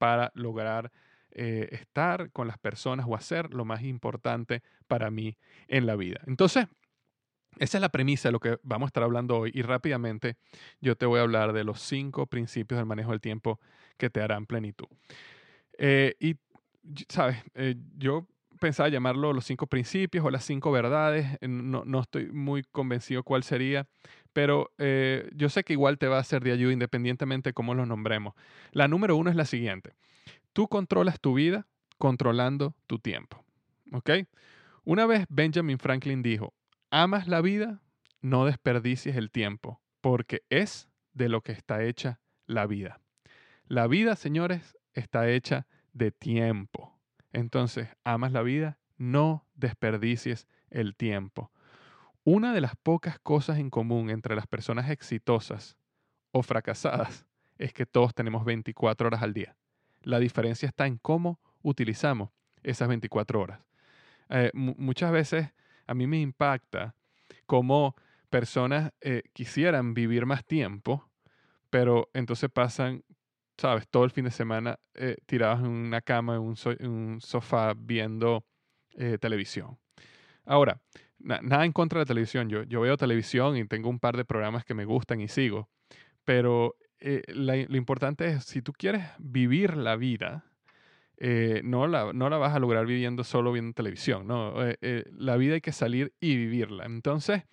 para 0.00 0.32
lograr 0.34 0.90
eh, 1.32 1.68
estar 1.72 2.32
con 2.32 2.48
las 2.48 2.56
personas 2.56 3.04
o 3.06 3.14
hacer 3.14 3.52
lo 3.52 3.66
más 3.66 3.82
importante 3.82 4.62
para 4.88 5.10
mí 5.10 5.36
en 5.68 5.84
la 5.84 5.94
vida. 5.94 6.22
Entonces, 6.26 6.68
esa 7.58 7.76
es 7.76 7.82
la 7.82 7.90
premisa 7.90 8.28
de 8.28 8.32
lo 8.32 8.40
que 8.40 8.58
vamos 8.62 8.86
a 8.86 8.88
estar 8.88 9.02
hablando 9.02 9.36
hoy 9.36 9.50
y 9.52 9.60
rápidamente 9.60 10.38
yo 10.80 10.96
te 10.96 11.04
voy 11.04 11.18
a 11.18 11.22
hablar 11.22 11.52
de 11.52 11.64
los 11.64 11.82
cinco 11.82 12.26
principios 12.26 12.78
del 12.78 12.86
manejo 12.86 13.10
del 13.10 13.20
tiempo 13.20 13.60
que 13.98 14.08
te 14.08 14.22
harán 14.22 14.46
plenitud. 14.46 14.86
Eh, 15.76 16.14
y, 16.18 16.36
sabes, 17.10 17.36
eh, 17.54 17.74
yo 17.98 18.26
pensaba 18.58 18.88
llamarlo 18.88 19.34
los 19.34 19.44
cinco 19.44 19.66
principios 19.66 20.24
o 20.24 20.30
las 20.30 20.44
cinco 20.44 20.72
verdades, 20.72 21.36
no, 21.42 21.84
no 21.84 22.00
estoy 22.00 22.32
muy 22.32 22.62
convencido 22.62 23.22
cuál 23.22 23.42
sería, 23.42 23.86
pero 24.32 24.72
eh, 24.78 25.30
yo 25.34 25.48
sé 25.48 25.64
que 25.64 25.72
igual 25.72 25.98
te 25.98 26.06
va 26.08 26.18
a 26.18 26.24
ser 26.24 26.42
de 26.42 26.52
ayuda 26.52 26.72
independientemente 26.72 27.50
de 27.50 27.54
cómo 27.54 27.74
los 27.74 27.86
nombremos. 27.86 28.34
La 28.72 28.88
número 28.88 29.16
uno 29.16 29.30
es 29.30 29.36
la 29.36 29.44
siguiente. 29.44 29.94
Tú 30.52 30.68
controlas 30.68 31.20
tu 31.20 31.34
vida 31.34 31.66
controlando 31.98 32.74
tu 32.86 32.98
tiempo. 32.98 33.44
¿Ok? 33.92 34.10
Una 34.84 35.06
vez 35.06 35.26
Benjamin 35.28 35.78
Franklin 35.78 36.22
dijo, 36.22 36.54
amas 36.90 37.28
la 37.28 37.40
vida, 37.40 37.82
no 38.20 38.44
desperdicies 38.46 39.16
el 39.16 39.30
tiempo, 39.30 39.80
porque 40.00 40.42
es 40.48 40.88
de 41.12 41.28
lo 41.28 41.42
que 41.42 41.52
está 41.52 41.84
hecha 41.84 42.20
la 42.46 42.66
vida. 42.66 43.00
La 43.66 43.86
vida, 43.86 44.16
señores, 44.16 44.76
está 44.94 45.28
hecha 45.30 45.66
de 45.92 46.10
tiempo. 46.10 46.98
Entonces, 47.32 47.88
amas 48.04 48.32
la 48.32 48.42
vida, 48.42 48.78
no 48.96 49.46
desperdicies 49.54 50.48
el 50.70 50.96
tiempo. 50.96 51.52
Una 52.24 52.52
de 52.52 52.60
las 52.60 52.76
pocas 52.76 53.18
cosas 53.18 53.58
en 53.58 53.70
común 53.70 54.10
entre 54.10 54.36
las 54.36 54.46
personas 54.46 54.90
exitosas 54.90 55.78
o 56.32 56.42
fracasadas 56.42 57.26
es 57.56 57.72
que 57.72 57.86
todos 57.86 58.14
tenemos 58.14 58.44
24 58.44 59.06
horas 59.06 59.22
al 59.22 59.32
día. 59.32 59.56
La 60.02 60.18
diferencia 60.18 60.68
está 60.68 60.86
en 60.86 60.98
cómo 60.98 61.40
utilizamos 61.62 62.30
esas 62.62 62.88
24 62.88 63.40
horas. 63.40 63.60
Eh, 64.28 64.50
muchas 64.54 65.12
veces 65.12 65.48
a 65.86 65.94
mí 65.94 66.06
me 66.06 66.20
impacta 66.20 66.94
cómo 67.46 67.96
personas 68.28 68.92
eh, 69.00 69.22
quisieran 69.32 69.94
vivir 69.94 70.26
más 70.26 70.44
tiempo, 70.44 71.10
pero 71.70 72.10
entonces 72.12 72.50
pasan, 72.50 73.02
sabes, 73.56 73.88
todo 73.88 74.04
el 74.04 74.10
fin 74.10 74.26
de 74.26 74.30
semana 74.30 74.78
eh, 74.94 75.16
tirados 75.24 75.60
en 75.60 75.68
una 75.68 76.02
cama, 76.02 76.36
en 76.36 76.42
un, 76.42 77.20
sofá, 77.20 77.74
viendo 77.74 78.44
televisión. 79.20 79.78
Ahora, 80.44 80.80
nada 81.22 81.64
en 81.64 81.72
contra 81.72 81.98
de 81.98 82.02
la 82.02 82.06
televisión. 82.06 82.48
Yo, 82.48 82.62
yo 82.64 82.80
veo 82.80 82.96
televisión 82.96 83.56
y 83.56 83.64
tengo 83.66 83.88
un 83.88 83.98
par 83.98 84.16
de 84.16 84.24
programas 84.24 84.64
que 84.64 84.74
me 84.74 84.84
gustan 84.84 85.20
y 85.20 85.28
sigo. 85.28 85.68
Pero 86.24 86.76
eh, 86.98 87.22
lo 87.28 87.76
importante 87.76 88.28
es, 88.28 88.44
si 88.44 88.62
tú 88.62 88.72
quieres 88.72 89.04
vivir 89.18 89.76
la 89.76 89.96
vida, 89.96 90.44
eh, 91.16 91.60
no, 91.64 91.86
la, 91.86 92.12
no 92.12 92.30
la 92.30 92.38
vas 92.38 92.54
a 92.54 92.58
lograr 92.58 92.86
viviendo 92.86 93.24
solo 93.24 93.52
viendo 93.52 93.72
televisión. 93.72 94.26
¿no? 94.26 94.54
Eh, 94.58 95.04
la 95.12 95.36
vida 95.36 95.54
hay 95.54 95.60
que 95.60 95.72
salir 95.72 96.12
y 96.20 96.36
vivirla. 96.36 96.84
Entonces, 96.84 97.44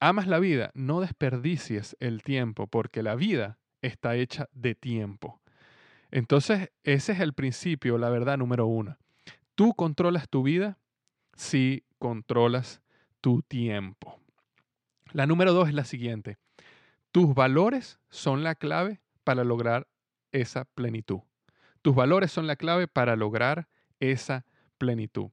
amas 0.00 0.26
la 0.26 0.38
vida, 0.38 0.70
no 0.74 1.00
desperdicies 1.00 1.96
el 2.00 2.22
tiempo, 2.22 2.66
porque 2.66 3.02
la 3.02 3.14
vida 3.14 3.58
está 3.82 4.16
hecha 4.16 4.48
de 4.52 4.74
tiempo. 4.74 5.40
Entonces, 6.10 6.70
ese 6.82 7.12
es 7.12 7.20
el 7.20 7.34
principio, 7.34 7.98
la 7.98 8.10
verdad 8.10 8.38
número 8.38 8.66
uno. 8.66 8.96
Tú 9.54 9.74
controlas 9.74 10.28
tu 10.28 10.42
vida 10.42 10.78
si 11.36 11.84
controlas 11.98 12.82
tu 13.20 13.42
tiempo. 13.42 14.18
La 15.12 15.26
número 15.26 15.52
dos 15.52 15.68
es 15.68 15.74
la 15.74 15.84
siguiente. 15.84 16.38
Tus 17.12 17.34
valores 17.34 17.98
son 18.08 18.44
la 18.44 18.54
clave 18.54 19.00
para 19.24 19.44
lograr 19.44 19.88
esa 20.32 20.64
plenitud. 20.64 21.20
Tus 21.82 21.94
valores 21.94 22.30
son 22.30 22.46
la 22.46 22.56
clave 22.56 22.86
para 22.86 23.16
lograr 23.16 23.68
esa 23.98 24.44
plenitud. 24.78 25.30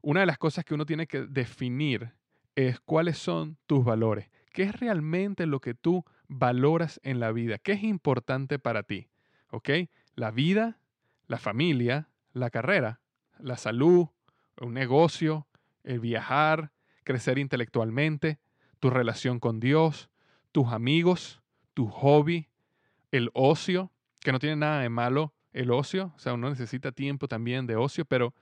Una 0.00 0.20
de 0.20 0.26
las 0.26 0.38
cosas 0.38 0.64
que 0.64 0.74
uno 0.74 0.86
tiene 0.86 1.06
que 1.06 1.22
definir 1.22 2.12
es 2.54 2.80
cuáles 2.80 3.18
son 3.18 3.56
tus 3.66 3.84
valores. 3.84 4.30
¿Qué 4.52 4.64
es 4.64 4.78
realmente 4.78 5.46
lo 5.46 5.60
que 5.60 5.74
tú 5.74 6.04
valoras 6.26 7.00
en 7.04 7.20
la 7.20 7.32
vida? 7.32 7.58
¿Qué 7.58 7.72
es 7.72 7.82
importante 7.82 8.58
para 8.58 8.82
ti? 8.82 9.08
¿Ok? 9.50 9.70
La 10.14 10.30
vida, 10.30 10.78
la 11.26 11.38
familia, 11.38 12.08
la 12.32 12.50
carrera, 12.50 13.00
la 13.38 13.56
salud, 13.56 14.08
un 14.60 14.74
negocio, 14.74 15.46
el 15.84 16.00
viajar, 16.00 16.72
crecer 17.08 17.38
intelectualmente, 17.38 18.38
tu 18.80 18.90
relación 18.90 19.40
con 19.40 19.60
Dios, 19.60 20.10
tus 20.52 20.68
amigos, 20.68 21.40
tu 21.72 21.88
hobby, 21.88 22.50
el 23.12 23.30
ocio, 23.32 23.90
que 24.20 24.30
no 24.30 24.38
tiene 24.38 24.56
nada 24.56 24.82
de 24.82 24.90
malo 24.90 25.32
el 25.54 25.70
ocio, 25.70 26.12
o 26.14 26.18
sea, 26.18 26.34
uno 26.34 26.50
necesita 26.50 26.92
tiempo 26.92 27.26
también 27.26 27.66
de 27.66 27.76
ocio, 27.76 28.04
pero 28.04 28.34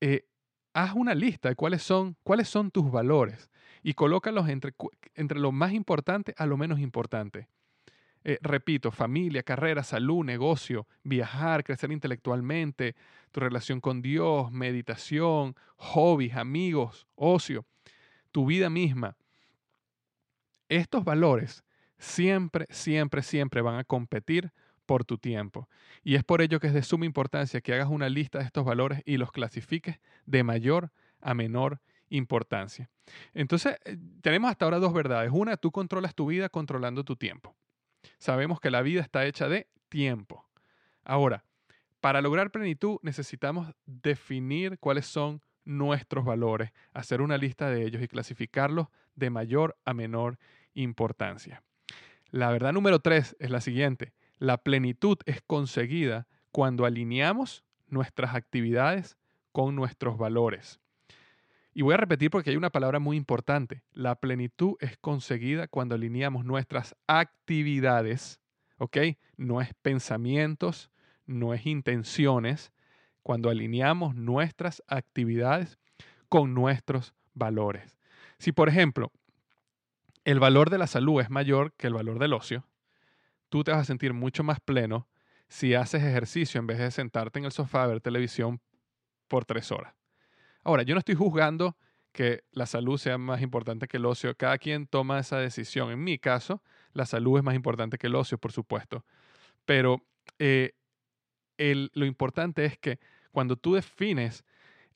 eh, 0.00 0.26
haz 0.72 0.94
una 0.94 1.14
lista 1.14 1.50
de 1.50 1.54
cuáles 1.54 1.84
son, 1.84 2.16
cuáles 2.24 2.48
son 2.48 2.72
tus 2.72 2.90
valores 2.90 3.48
y 3.84 3.94
colócalos 3.94 4.48
entre, 4.48 4.74
entre 5.14 5.38
lo 5.38 5.52
más 5.52 5.72
importante 5.72 6.34
a 6.36 6.46
lo 6.46 6.56
menos 6.56 6.80
importante. 6.80 7.46
Eh, 8.26 8.38
repito, 8.40 8.90
familia, 8.90 9.42
carrera, 9.42 9.82
salud, 9.82 10.24
negocio, 10.24 10.86
viajar, 11.02 11.62
crecer 11.62 11.92
intelectualmente, 11.92 12.96
tu 13.30 13.40
relación 13.40 13.82
con 13.82 14.00
Dios, 14.00 14.50
meditación, 14.50 15.54
hobbies, 15.76 16.34
amigos, 16.34 17.06
ocio, 17.16 17.66
tu 18.32 18.46
vida 18.46 18.70
misma. 18.70 19.14
Estos 20.70 21.04
valores 21.04 21.64
siempre, 21.98 22.66
siempre, 22.70 23.22
siempre 23.22 23.60
van 23.60 23.76
a 23.76 23.84
competir 23.84 24.52
por 24.86 25.04
tu 25.04 25.18
tiempo. 25.18 25.68
Y 26.02 26.14
es 26.14 26.24
por 26.24 26.40
ello 26.40 26.60
que 26.60 26.68
es 26.68 26.74
de 26.74 26.82
suma 26.82 27.04
importancia 27.04 27.60
que 27.60 27.74
hagas 27.74 27.88
una 27.88 28.08
lista 28.08 28.38
de 28.38 28.44
estos 28.46 28.64
valores 28.64 29.02
y 29.04 29.18
los 29.18 29.32
clasifiques 29.32 30.00
de 30.24 30.42
mayor 30.44 30.90
a 31.20 31.34
menor 31.34 31.82
importancia. 32.08 32.88
Entonces, 33.34 33.76
eh, 33.84 33.98
tenemos 34.22 34.50
hasta 34.50 34.64
ahora 34.64 34.78
dos 34.78 34.94
verdades. 34.94 35.30
Una, 35.32 35.58
tú 35.58 35.70
controlas 35.70 36.14
tu 36.14 36.26
vida 36.26 36.48
controlando 36.48 37.04
tu 37.04 37.16
tiempo 37.16 37.54
sabemos 38.18 38.60
que 38.60 38.70
la 38.70 38.82
vida 38.82 39.00
está 39.00 39.24
hecha 39.26 39.48
de 39.48 39.68
tiempo. 39.88 40.46
Ahora, 41.04 41.44
para 42.00 42.20
lograr 42.20 42.50
plenitud 42.50 42.98
necesitamos 43.02 43.74
definir 43.86 44.78
cuáles 44.78 45.06
son 45.06 45.40
nuestros 45.64 46.24
valores, 46.24 46.72
hacer 46.92 47.22
una 47.22 47.38
lista 47.38 47.70
de 47.70 47.84
ellos 47.84 48.02
y 48.02 48.08
clasificarlos 48.08 48.88
de 49.14 49.30
mayor 49.30 49.76
a 49.84 49.94
menor 49.94 50.38
importancia. 50.74 51.62
La 52.30 52.50
verdad 52.50 52.72
número 52.72 52.98
tres 52.98 53.36
es 53.38 53.50
la 53.50 53.60
siguiente. 53.60 54.12
La 54.38 54.58
plenitud 54.58 55.18
es 55.24 55.40
conseguida 55.40 56.26
cuando 56.50 56.84
alineamos 56.84 57.64
nuestras 57.86 58.34
actividades 58.34 59.16
con 59.52 59.76
nuestros 59.76 60.18
valores. 60.18 60.80
Y 61.76 61.82
voy 61.82 61.94
a 61.94 61.96
repetir 61.96 62.30
porque 62.30 62.50
hay 62.50 62.56
una 62.56 62.70
palabra 62.70 63.00
muy 63.00 63.16
importante. 63.16 63.82
La 63.92 64.14
plenitud 64.14 64.76
es 64.78 64.96
conseguida 64.96 65.66
cuando 65.66 65.96
alineamos 65.96 66.44
nuestras 66.44 66.94
actividades, 67.08 68.40
¿ok? 68.78 68.98
No 69.36 69.60
es 69.60 69.74
pensamientos, 69.82 70.92
no 71.26 71.52
es 71.52 71.66
intenciones, 71.66 72.72
cuando 73.24 73.50
alineamos 73.50 74.14
nuestras 74.14 74.84
actividades 74.86 75.78
con 76.28 76.54
nuestros 76.54 77.12
valores. 77.32 77.98
Si, 78.38 78.52
por 78.52 78.68
ejemplo, 78.68 79.10
el 80.24 80.38
valor 80.38 80.70
de 80.70 80.78
la 80.78 80.86
salud 80.86 81.20
es 81.20 81.30
mayor 81.30 81.72
que 81.72 81.88
el 81.88 81.94
valor 81.94 82.20
del 82.20 82.34
ocio, 82.34 82.68
tú 83.48 83.64
te 83.64 83.72
vas 83.72 83.80
a 83.80 83.84
sentir 83.84 84.12
mucho 84.12 84.44
más 84.44 84.60
pleno 84.60 85.08
si 85.48 85.74
haces 85.74 86.04
ejercicio 86.04 86.60
en 86.60 86.68
vez 86.68 86.78
de 86.78 86.90
sentarte 86.92 87.40
en 87.40 87.46
el 87.46 87.52
sofá 87.52 87.82
a 87.82 87.88
ver 87.88 88.00
televisión 88.00 88.60
por 89.26 89.44
tres 89.44 89.72
horas. 89.72 90.03
Ahora, 90.64 90.82
yo 90.82 90.94
no 90.94 90.98
estoy 90.98 91.14
juzgando 91.14 91.76
que 92.12 92.44
la 92.52 92.66
salud 92.66 92.96
sea 92.96 93.18
más 93.18 93.42
importante 93.42 93.86
que 93.88 93.98
el 93.98 94.06
ocio. 94.06 94.34
Cada 94.36 94.58
quien 94.58 94.86
toma 94.86 95.18
esa 95.18 95.38
decisión. 95.38 95.90
En 95.90 96.02
mi 96.02 96.18
caso, 96.18 96.62
la 96.92 97.06
salud 97.06 97.38
es 97.38 97.44
más 97.44 97.54
importante 97.54 97.98
que 97.98 98.06
el 98.06 98.14
ocio, 98.14 98.38
por 98.38 98.52
supuesto. 98.52 99.04
Pero 99.64 100.00
eh, 100.38 100.74
lo 101.58 102.06
importante 102.06 102.64
es 102.64 102.78
que 102.78 102.98
cuando 103.30 103.56
tú 103.56 103.74
defines 103.74 104.44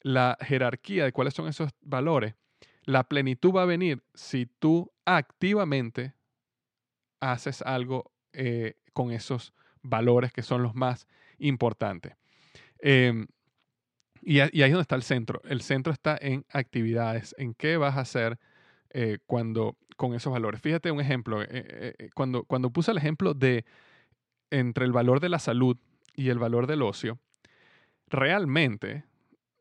la 0.01 0.39
jerarquía 0.41 1.05
de 1.05 1.13
cuáles 1.13 1.35
son 1.35 1.49
esos 1.49 1.71
valores, 1.81 2.35
la 2.85 3.05
plenitud 3.05 3.53
va 3.53 3.63
a 3.63 3.67
venir 3.67 4.03
si 4.15 4.47
tú 4.47 4.91
activamente 5.05 6.15
haces 7.21 7.63
algo 7.63 8.13
eh, 8.33 8.77
con 8.93 9.11
esos 9.11 9.53
valores 9.83 10.33
que 10.33 10.43
son 10.43 10.63
los 10.63 10.75
más 10.75 11.09
importantes. 11.39 12.17
Em, 12.79 13.27
y, 14.23 14.41
ahí 14.41 14.51
es 14.53 14.71
donde 14.71 14.83
está 14.83 14.97
el 14.97 15.03
centro. 15.03 15.41
El 15.45 15.63
centro 15.63 15.93
está 15.93 16.19
en 16.21 16.45
actividades, 16.51 17.35
en 17.39 17.55
qué 17.55 17.77
vas 17.77 17.97
a 17.97 18.01
hacer 18.01 18.39
eh, 18.91 19.19
cuando 19.27 19.77
con 19.97 20.15
esos 20.15 20.33
valores. 20.33 20.61
Fíjate 20.61 20.91
un 20.91 21.01
ejemplo. 21.01 21.43
Eh, 21.43 21.49
eh, 21.51 22.11
cuando, 22.15 22.45
cuando 22.45 22.71
puse 22.71 22.91
el 22.91 22.99
ejemplo 22.99 23.35
de 23.35 23.65
entre 24.51 24.85
el 24.85 24.93
valor 24.93 25.21
de 25.21 25.29
la 25.29 25.39
salud 25.39 25.77
y 26.15 26.29
el 26.29 26.39
valor 26.39 26.67
del 26.67 26.83
ocio, 26.83 27.19
realmente, 28.07 29.05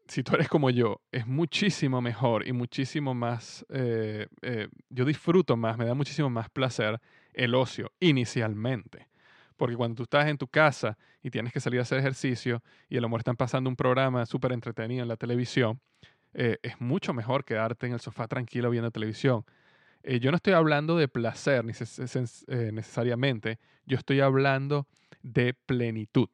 si 0.08 0.24
tú 0.24 0.36
eres 0.36 0.48
como 0.48 0.70
yo, 0.70 1.02
es 1.12 1.28
muchísimo 1.28 2.02
mejor 2.02 2.48
y 2.48 2.54
muchísimo 2.54 3.14
más, 3.14 3.66
yo 4.90 5.06
disfruto 5.06 5.58
más, 5.58 5.78
me 5.78 5.86
da 5.86 5.94
muchísimo 5.94 6.30
más 6.30 6.50
placer 6.50 7.02
el 7.34 7.54
ocio 7.54 7.92
inicialmente. 8.00 9.08
Porque 9.58 9.76
cuando 9.76 9.96
tú 9.96 10.04
estás 10.04 10.28
en 10.28 10.38
tu 10.38 10.48
casa 10.48 10.98
y 11.22 11.32
tienes 11.32 11.52
que 11.52 11.60
salir 11.60 11.80
a 11.80 11.84
hacer 11.84 11.98
ejercicio 11.98 12.64
y 12.88 12.98
a 12.98 13.02
lo 13.02 13.10
mejor 13.10 13.22
están 13.22 13.36
pasando 13.36 13.70
un 13.70 13.76
programa 13.76 14.26
súper 14.26 14.52
entretenido 14.52 15.02
en 15.02 15.08
la 15.08 15.18
televisión, 15.18 15.82
eh, 16.34 16.60
es 16.62 16.80
mucho 16.80 17.14
mejor 17.14 17.44
quedarte 17.44 17.88
en 17.88 17.94
el 17.94 18.00
sofá 18.00 18.28
tranquilo 18.28 18.70
viendo 18.70 18.92
televisión. 18.92 19.44
Eh, 20.04 20.20
yo 20.20 20.32
no 20.32 20.38
estoy 20.38 20.54
hablando 20.54 20.96
de 20.96 21.08
placer 21.08 21.66
eh, 21.66 22.72
necesariamente, 22.72 23.60
yo 23.86 23.98
estoy 23.98 24.22
hablando 24.22 24.88
de 25.24 25.54
plenitud. 25.54 26.30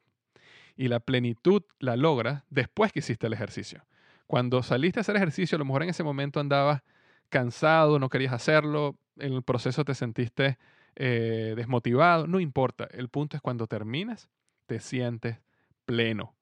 Y 0.76 0.90
la 0.90 1.00
plenitud 1.00 1.64
la 1.80 1.96
logras 1.96 2.44
después 2.50 2.92
que 2.92 3.00
hiciste 3.00 3.28
el 3.28 3.34
ejercicio. 3.34 3.86
Cuando 4.28 4.64
saliste 4.64 5.00
a 5.00 5.02
hacer 5.02 5.16
ejercicio, 5.16 5.56
a 5.56 5.60
lo 5.60 5.66
mejor 5.66 5.84
en 5.84 5.90
ese 5.90 6.04
momento 6.04 6.40
andabas 6.40 6.82
cansado, 7.30 8.00
no 8.00 8.10
querías 8.10 8.34
hacerlo, 8.34 8.98
en 9.18 9.34
el 9.34 9.44
proceso 9.44 9.86
te 9.86 9.96
sentiste 9.96 10.58
eh, 10.96 11.54
desmotivado, 11.56 12.28
no 12.28 12.40
importa. 12.40 12.88
El 12.92 13.10
punto 13.10 13.36
es 13.36 13.42
cuando 13.42 13.68
terminas, 13.68 14.30
te 14.66 14.80
sientes 14.80 15.40
pleno. 15.86 16.36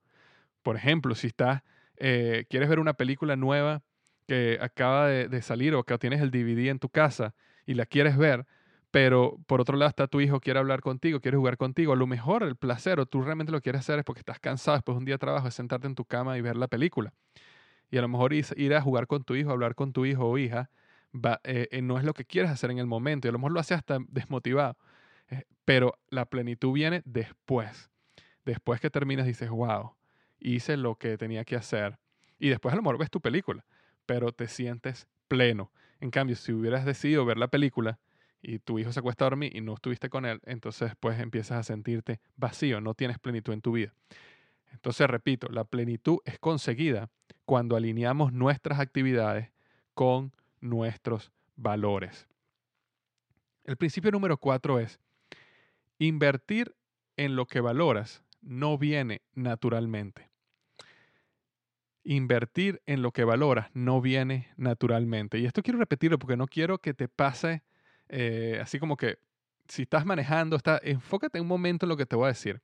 Por 0.62 0.76
ejemplo, 0.76 1.16
si 1.16 1.28
estás, 1.28 1.64
eh, 1.98 2.46
quieres 2.50 2.70
ver 2.70 2.80
una 2.80 2.94
película 2.94 3.36
nueva 3.36 3.84
que 4.28 4.58
acaba 4.62 5.08
de, 5.08 5.42
salir 5.42 5.76
o 5.76 5.84
que 5.84 5.98
tienes 5.98 6.22
el 6.22 6.32
DVD 6.32 6.70
en 6.70 6.80
tu 6.80 6.90
casa 6.90 7.34
y 7.66 7.74
la 7.74 7.86
quieres 7.86 8.18
ver, 8.18 8.46
pero 8.92 9.40
por 9.48 9.62
otro 9.62 9.78
lado 9.78 9.90
está 9.90 10.08
tu 10.08 10.22
hijo, 10.22 10.40
quiere 10.40 10.60
hablar 10.60 10.82
contigo, 10.82 11.20
quiere 11.22 11.38
jugar 11.38 11.58
contigo, 11.58 11.94
a 11.94 11.96
lo 11.96 12.08
mejor 12.08 12.44
el 12.44 12.56
placer 12.56 13.00
o 13.00 13.06
tú 13.06 13.22
realmente 13.22 13.52
lo 13.52 13.62
quieres 13.62 13.82
hacer 13.82 14.00
es 14.00 14.06
porque 14.06 14.20
estás 14.20 14.40
cansado 14.40 14.78
después 14.78 14.96
de 14.96 15.00
un 15.00 15.06
día 15.06 15.16
de 15.16 15.20
trabajo, 15.20 15.48
es 15.48 15.54
sentarte 15.54 15.88
en 15.88 15.96
tu 15.96 16.06
cama 16.06 16.38
y 16.38 16.42
ver 16.42 16.58
la 16.58 16.68
película. 16.68 17.14
Y 17.90 17.98
a 17.98 18.02
lo 18.02 18.08
mejor 18.08 18.34
ir 18.34 18.74
a 18.74 18.82
jugar 18.82 19.08
con 19.08 19.24
tu 19.24 19.36
hijo, 19.36 19.52
hablar 19.52 19.76
con 19.76 19.92
tu 19.92 20.06
hijo 20.06 20.26
o 20.26 20.38
hija, 20.38 20.70
eh, 21.44 21.68
eh, 21.72 21.82
no 21.82 21.98
es 21.98 22.04
lo 22.04 22.14
que 22.14 22.26
quieres 22.26 22.52
hacer 22.52 22.72
en 22.72 22.78
el 22.78 22.88
momento. 22.88 23.28
Y 23.28 23.30
a 23.30 23.32
lo 23.32 23.40
mejor 23.40 23.52
lo 23.52 23.60
haces 23.60 23.78
hasta 23.78 24.00
desmotivado. 24.08 24.78
Eh, 25.30 25.44
pero 25.66 25.98
la 26.10 26.26
plenitud 26.26 26.74
viene 26.74 27.02
después. 27.06 27.90
Después 28.46 28.80
que 28.80 28.90
terminas 28.90 29.26
dices, 29.26 29.50
wow, 29.50 29.96
hice 30.40 30.78
lo 30.78 30.96
que 30.96 31.18
tenía 31.18 31.46
que 31.46 31.56
hacer. 31.56 31.98
Y 32.40 32.50
después 32.50 32.74
a 32.74 32.76
lo 32.76 32.82
mejor 32.82 32.98
ves 32.98 33.12
tu 33.12 33.22
película, 33.22 33.66
pero 34.06 34.32
te 34.32 34.48
sientes 34.48 35.08
pleno. 35.28 35.72
En 36.00 36.10
cambio, 36.10 36.36
si 36.36 36.52
hubieras 36.52 36.86
decidido 36.86 37.24
ver 37.26 37.38
la 37.38 37.48
película 37.48 38.00
y 38.42 38.58
tu 38.58 38.80
hijo 38.80 38.92
se 38.92 39.00
acuesta 39.00 39.26
a 39.26 39.30
dormir 39.30 39.56
y 39.56 39.62
no 39.62 39.76
estuviste 39.76 40.10
con 40.10 40.26
él, 40.26 40.42
entonces 40.46 40.90
después 40.90 41.20
empiezas 41.20 41.60
a 41.60 41.64
sentirte 41.64 42.20
vacío, 42.36 42.82
no 42.82 42.96
tienes 42.96 43.20
plenitud 43.20 43.54
en 43.54 43.62
tu 43.62 43.74
vida. 43.74 43.94
Entonces, 44.72 45.08
repito, 45.08 45.48
la 45.50 45.64
plenitud 45.64 46.18
es 46.26 46.40
conseguida 46.40 47.10
cuando 47.46 47.76
alineamos 47.76 48.34
nuestras 48.34 48.80
actividades 48.80 49.52
con 49.94 50.32
nuestros 50.62 51.32
valores. 51.56 52.28
El 53.64 53.78
principio 53.78 54.12
número 54.12 54.38
cuatro 54.38 54.80
es, 54.80 55.00
invertir 56.00 56.76
en 57.18 57.36
lo 57.36 57.46
que 57.46 57.60
valoras 57.60 58.24
no 58.42 58.78
viene 58.78 59.22
naturalmente. 59.34 60.30
Invertir 62.04 62.82
en 62.88 63.04
lo 63.04 63.12
que 63.12 63.24
valoras 63.24 63.70
no 63.74 64.02
viene 64.02 64.50
naturalmente. 64.58 65.38
Y 65.38 65.46
esto 65.46 65.62
quiero 65.62 65.78
repetirlo 65.78 66.18
porque 66.18 66.38
no 66.38 66.48
quiero 66.48 66.80
que 66.80 66.94
te 66.94 67.08
pase 67.08 67.62
eh, 68.14 68.60
así 68.62 68.78
como 68.78 68.98
que 68.98 69.20
si 69.70 69.84
estás 69.84 70.06
manejando, 70.06 70.58
está, 70.58 70.82
enfócate 70.84 71.40
un 71.40 71.48
momento 71.48 71.86
en 71.86 71.90
lo 71.90 71.98
que 71.98 72.06
te 72.06 72.18
voy 72.18 72.26
a 72.26 72.30
decir. 72.30 72.62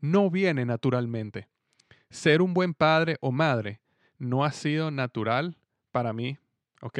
No 0.00 0.30
viene 0.30 0.66
naturalmente. 0.66 1.48
Ser 2.10 2.42
un 2.42 2.54
buen 2.54 2.74
padre 2.74 3.16
o 3.20 3.30
madre 3.30 3.80
no 4.18 4.44
ha 4.44 4.50
sido 4.50 4.90
natural 4.90 5.56
para 5.92 6.12
mí, 6.12 6.38
¿ok? 6.84 6.98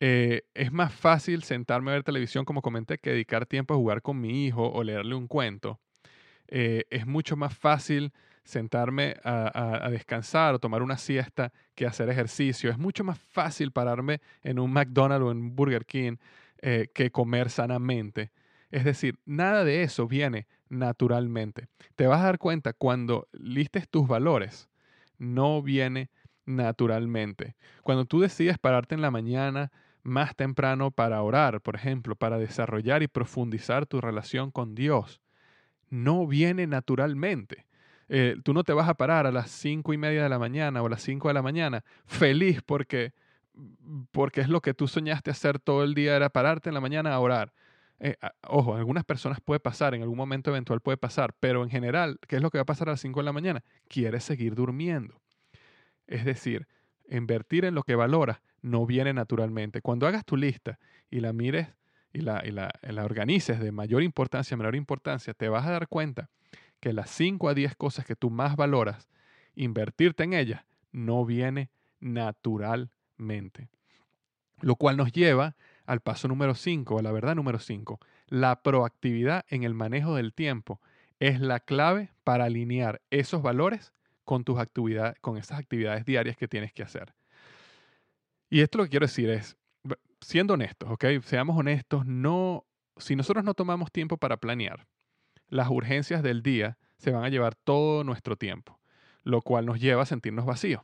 Eh, 0.00 0.42
es 0.54 0.72
más 0.72 0.92
fácil 0.92 1.44
sentarme 1.44 1.90
a 1.90 1.94
ver 1.94 2.02
televisión, 2.02 2.44
como 2.44 2.62
comenté, 2.62 2.98
que 2.98 3.10
dedicar 3.10 3.46
tiempo 3.46 3.74
a 3.74 3.76
jugar 3.76 4.02
con 4.02 4.20
mi 4.20 4.46
hijo 4.46 4.66
o 4.66 4.82
leerle 4.82 5.14
un 5.14 5.28
cuento. 5.28 5.78
Eh, 6.48 6.84
es 6.90 7.06
mucho 7.06 7.36
más 7.36 7.56
fácil 7.56 8.12
sentarme 8.44 9.16
a, 9.24 9.88
descansar 9.90 10.54
o 10.54 10.58
tomar 10.58 10.82
una 10.82 10.98
siesta 10.98 11.52
que 11.74 11.86
hacer 11.86 12.08
ejercicio. 12.10 12.70
Es 12.70 12.78
mucho 12.78 13.04
más 13.04 13.18
fácil 13.18 13.72
pararme 13.72 14.20
en 14.42 14.58
un 14.58 14.72
McDonald's 14.72 15.26
o 15.26 15.30
en 15.30 15.54
Burger 15.54 15.86
King 15.86 16.16
eh, 16.60 16.88
que 16.94 17.10
comer 17.10 17.48
sanamente. 17.50 18.32
Es 18.70 18.84
decir, 18.84 19.18
nada 19.24 19.64
de 19.64 19.82
eso 19.82 20.06
viene 20.06 20.46
naturalmente. 20.68 21.68
Te 21.94 22.06
vas 22.06 22.20
a 22.20 22.24
dar 22.24 22.38
cuenta 22.38 22.72
cuando 22.72 23.28
listes 23.32 23.88
tus 23.88 24.08
valores, 24.08 24.68
no 25.16 25.62
viene 25.62 26.10
naturalmente. 26.23 26.23
Cuando 27.82 28.04
tú 28.04 28.20
decides 28.20 28.58
pararte 28.58 28.94
en 28.94 29.02
la 29.02 29.10
mañana 29.10 29.72
más 30.02 30.36
temprano 30.36 30.90
para 30.90 31.22
orar, 31.22 31.60
por 31.60 31.74
ejemplo, 31.76 32.14
para 32.14 32.38
desarrollar 32.38 33.02
y 33.02 33.08
profundizar 33.08 33.86
tu 33.86 34.00
relación 34.00 34.50
con 34.50 34.74
Dios, 34.74 35.20
no 35.90 36.26
viene 36.26 36.66
naturalmente. 36.66 37.66
Eh, 38.08 38.36
tú 38.44 38.52
no 38.52 38.64
te 38.64 38.74
vas 38.74 38.88
a 38.88 38.94
parar 38.94 39.26
a 39.26 39.32
las 39.32 39.50
cinco 39.50 39.94
y 39.94 39.98
media 39.98 40.22
de 40.22 40.28
la 40.28 40.38
mañana 40.38 40.82
o 40.82 40.86
a 40.86 40.90
las 40.90 41.02
cinco 41.02 41.28
de 41.28 41.34
la 41.34 41.42
mañana 41.42 41.82
feliz 42.04 42.60
porque, 42.64 43.12
porque 44.10 44.42
es 44.42 44.48
lo 44.48 44.60
que 44.60 44.74
tú 44.74 44.88
soñaste 44.88 45.30
hacer 45.30 45.58
todo 45.58 45.84
el 45.84 45.94
día, 45.94 46.16
era 46.16 46.28
pararte 46.28 46.68
en 46.68 46.74
la 46.74 46.80
mañana 46.80 47.14
a 47.14 47.20
orar. 47.20 47.54
Eh, 48.00 48.16
ojo, 48.48 48.74
en 48.74 48.80
algunas 48.80 49.04
personas 49.04 49.40
puede 49.40 49.60
pasar, 49.60 49.94
en 49.94 50.02
algún 50.02 50.18
momento 50.18 50.50
eventual 50.50 50.80
puede 50.80 50.98
pasar, 50.98 51.34
pero 51.40 51.62
en 51.62 51.70
general, 51.70 52.18
¿qué 52.28 52.36
es 52.36 52.42
lo 52.42 52.50
que 52.50 52.58
va 52.58 52.62
a 52.62 52.66
pasar 52.66 52.88
a 52.88 52.92
las 52.92 53.00
5 53.00 53.20
de 53.20 53.24
la 53.24 53.32
mañana? 53.32 53.62
Quieres 53.88 54.24
seguir 54.24 54.54
durmiendo. 54.54 55.23
Es 56.06 56.24
decir, 56.24 56.66
invertir 57.08 57.64
en 57.64 57.74
lo 57.74 57.82
que 57.82 57.94
valoras 57.94 58.40
no 58.62 58.86
viene 58.86 59.12
naturalmente. 59.12 59.82
Cuando 59.82 60.06
hagas 60.06 60.24
tu 60.24 60.36
lista 60.36 60.78
y 61.10 61.20
la 61.20 61.32
mires 61.32 61.68
y 62.12 62.20
la, 62.20 62.42
y 62.44 62.50
la, 62.50 63.04
organices 63.04 63.60
de 63.60 63.72
mayor 63.72 64.02
importancia 64.02 64.54
a 64.54 64.58
menor 64.58 64.76
importancia, 64.76 65.34
te 65.34 65.48
vas 65.48 65.66
a 65.66 65.72
dar 65.72 65.88
cuenta 65.88 66.30
que 66.80 66.92
las 66.92 67.10
5 67.10 67.48
a 67.48 67.54
10 67.54 67.76
cosas 67.76 68.04
que 68.04 68.16
tú 68.16 68.30
más 68.30 68.56
valoras, 68.56 69.08
invertirte 69.54 70.22
en 70.24 70.32
ellas, 70.32 70.64
no 70.92 71.24
viene 71.24 71.70
naturalmente. 72.00 73.68
Lo 74.60 74.76
cual 74.76 74.96
nos 74.96 75.12
lleva 75.12 75.56
al 75.86 76.00
paso 76.00 76.28
número 76.28 76.54
5, 76.54 76.98
a 76.98 77.02
la 77.02 77.12
verdad 77.12 77.34
número 77.34 77.58
5. 77.58 77.98
La 78.28 78.62
proactividad 78.62 79.44
en 79.48 79.64
el 79.64 79.74
manejo 79.74 80.14
del 80.14 80.32
tiempo 80.32 80.80
es 81.18 81.40
la 81.40 81.60
clave 81.60 82.10
para 82.22 82.44
alinear 82.44 83.02
esos 83.10 83.42
valores 83.42 83.92
con 84.24 84.44
tus 84.44 84.58
actividades, 84.58 85.18
con 85.20 85.36
esas 85.36 85.58
actividades 85.58 86.04
diarias 86.04 86.36
que 86.36 86.48
tienes 86.48 86.72
que 86.72 86.82
hacer. 86.82 87.14
Y 88.50 88.60
esto 88.60 88.78
lo 88.78 88.84
que 88.84 88.90
quiero 88.90 89.06
decir 89.06 89.30
es, 89.30 89.56
siendo 90.20 90.54
honestos, 90.54 90.90
¿ok? 90.90 91.04
Seamos 91.22 91.56
honestos, 91.56 92.06
no, 92.06 92.66
si 92.96 93.16
nosotros 93.16 93.44
no 93.44 93.54
tomamos 93.54 93.92
tiempo 93.92 94.16
para 94.16 94.36
planear, 94.36 94.86
las 95.48 95.68
urgencias 95.68 96.22
del 96.22 96.42
día 96.42 96.78
se 96.98 97.10
van 97.10 97.24
a 97.24 97.28
llevar 97.28 97.54
todo 97.54 98.04
nuestro 98.04 98.36
tiempo, 98.36 98.80
lo 99.22 99.42
cual 99.42 99.66
nos 99.66 99.80
lleva 99.80 100.02
a 100.02 100.06
sentirnos 100.06 100.46
vacíos. 100.46 100.82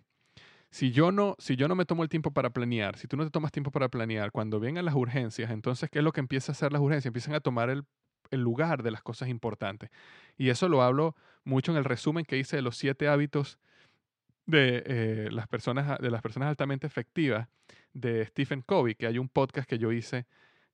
Si 0.71 0.93
yo 0.93 1.11
no, 1.11 1.35
si 1.39 1.57
yo 1.57 1.67
no 1.67 1.75
me 1.75 1.85
tomo 1.85 2.05
el 2.05 2.09
tiempo 2.09 2.31
para 2.31 2.51
planear, 2.51 2.97
si 2.97 3.09
tú 3.09 3.17
no 3.17 3.25
te 3.25 3.31
tomas 3.31 3.51
tiempo 3.51 3.73
para 3.73 3.89
planear, 3.89 4.31
cuando 4.31 4.61
vengan 4.61 4.85
las 4.85 4.95
urgencias, 4.95 5.51
entonces, 5.51 5.91
¿qué 5.91 5.99
es 5.99 6.05
lo 6.05 6.13
que 6.13 6.21
empieza 6.21 6.53
a 6.53 6.55
hacer 6.55 6.73
las 6.73 6.81
urgencias? 6.81 7.07
Empiezan 7.07 7.35
a 7.35 7.41
tomar 7.41 7.71
el, 7.71 7.85
el 8.31 8.41
lugar 8.41 8.83
de 8.83 8.91
las 8.91 9.03
cosas 9.03 9.29
importantes. 9.29 9.91
Y 10.37 10.51
eso 10.51 10.69
lo 10.69 10.83
hablo 10.83 11.17
mucho 11.45 11.73
en 11.73 11.79
el 11.79 11.85
resumen 11.85 12.25
que 12.25 12.39
hice 12.39 12.57
de 12.57 12.63
los 12.63 12.77
siete 12.77 13.09
hábitos 13.09 13.59
de, 14.47 14.83
eh, 14.87 15.29
las, 15.31 15.47
personas, 15.49 15.99
de 15.99 16.11
las 16.11 16.23
personas 16.23 16.49
altamente 16.49 16.87
efectivas 16.87 17.49
de 17.93 18.27
Stephen 18.27 18.63
Covey, 18.63 18.95
que 18.95 19.07
hay 19.07 19.19
un 19.19 19.29
podcast 19.29 19.69
que 19.69 19.79
yo 19.79 19.93
hice 19.93 20.27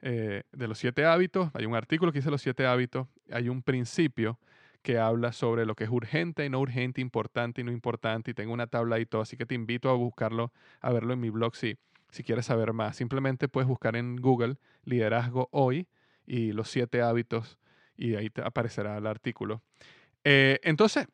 eh, 0.03 0.45
de 0.53 0.69
los 0.69 0.79
siete 0.79 1.05
hábitos, 1.05 1.51
hay 1.55 1.67
un 1.67 1.75
artículo 1.75 2.13
que 2.13 2.19
hice 2.19 2.27
de 2.27 2.33
los 2.33 2.43
siete 2.43 2.67
hábitos, 2.67 3.09
hay 3.31 3.49
un 3.49 3.63
principio 3.63 4.39
que 4.83 4.99
habla 4.99 5.33
sobre 5.33 5.67
lo 5.67 5.75
que 5.75 5.85
es 5.85 5.91
urgente 5.91 6.45
y 6.45 6.51
no 6.51 6.61
urgente, 6.61 7.01
importante 7.01 7.61
y 7.61 7.65
no 7.65 7.73
importante, 7.73 8.31
y 8.31 8.35
tengo 8.35 8.53
una 8.53 8.67
tabla 8.67 9.01
y 9.01 9.07
todo, 9.07 9.23
así 9.23 9.37
que 9.37 9.47
te 9.47 9.55
invito 9.55 9.91
a 9.91 9.95
buscarlo, 9.95 10.53
a 10.81 10.93
verlo 10.93 11.13
en 11.13 11.21
mi 11.21 11.31
blog 11.31 11.57
si, 11.57 11.77
si 12.11 12.23
quieres 12.23 12.47
saber 12.47 12.73
más. 12.73 12.97
Simplemente 12.97 13.49
puedes 13.49 13.67
buscar 13.67 13.97
en 13.97 14.17
Google 14.17 14.59
liderazgo 14.85 15.49
hoy 15.51 15.89
y 16.27 16.53
los 16.53 16.71
siete 16.71 17.03
hábitos 17.03 17.59
y 17.97 18.15
ahí 18.15 18.31
aparecerá 18.45 18.99
el 18.99 19.07
artículo. 19.07 19.63
Eh, 20.25 20.61
entonces, 20.63 21.07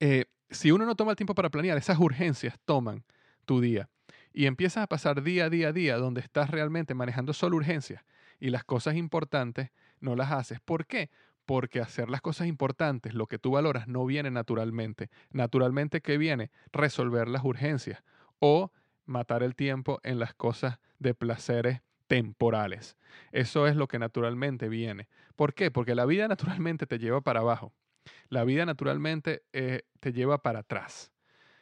eh, 0.00 0.26
si 0.50 0.70
uno 0.70 0.84
no 0.84 0.94
toma 0.94 1.12
el 1.12 1.16
tiempo 1.16 1.34
para 1.34 1.50
planear, 1.50 1.78
esas 1.78 1.98
urgencias 1.98 2.58
toman 2.64 3.04
tu 3.44 3.60
día 3.60 3.88
y 4.32 4.46
empiezas 4.46 4.84
a 4.84 4.86
pasar 4.86 5.22
día 5.22 5.46
a 5.46 5.50
día 5.50 5.68
a 5.68 5.72
día 5.72 5.96
donde 5.96 6.20
estás 6.20 6.50
realmente 6.50 6.94
manejando 6.94 7.32
solo 7.32 7.56
urgencias 7.56 8.04
y 8.38 8.50
las 8.50 8.64
cosas 8.64 8.96
importantes 8.96 9.70
no 10.00 10.16
las 10.16 10.32
haces. 10.32 10.60
¿Por 10.60 10.86
qué? 10.86 11.10
Porque 11.44 11.80
hacer 11.80 12.08
las 12.08 12.20
cosas 12.20 12.46
importantes, 12.46 13.14
lo 13.14 13.26
que 13.26 13.38
tú 13.38 13.52
valoras, 13.52 13.88
no 13.88 14.04
viene 14.04 14.30
naturalmente. 14.30 15.10
Naturalmente, 15.30 16.00
¿qué 16.00 16.18
viene? 16.18 16.50
Resolver 16.72 17.28
las 17.28 17.44
urgencias 17.44 18.02
o 18.38 18.72
matar 19.04 19.42
el 19.42 19.54
tiempo 19.54 20.00
en 20.02 20.18
las 20.18 20.34
cosas 20.34 20.78
de 20.98 21.14
placeres 21.14 21.82
temporales. 22.12 22.98
Eso 23.30 23.66
es 23.66 23.74
lo 23.74 23.88
que 23.88 23.98
naturalmente 23.98 24.68
viene. 24.68 25.08
¿Por 25.34 25.54
qué? 25.54 25.70
Porque 25.70 25.94
la 25.94 26.04
vida 26.04 26.28
naturalmente 26.28 26.86
te 26.86 26.98
lleva 26.98 27.22
para 27.22 27.40
abajo. 27.40 27.72
La 28.28 28.44
vida 28.44 28.66
naturalmente 28.66 29.44
eh, 29.54 29.84
te 29.98 30.12
lleva 30.12 30.42
para 30.42 30.58
atrás. 30.58 31.10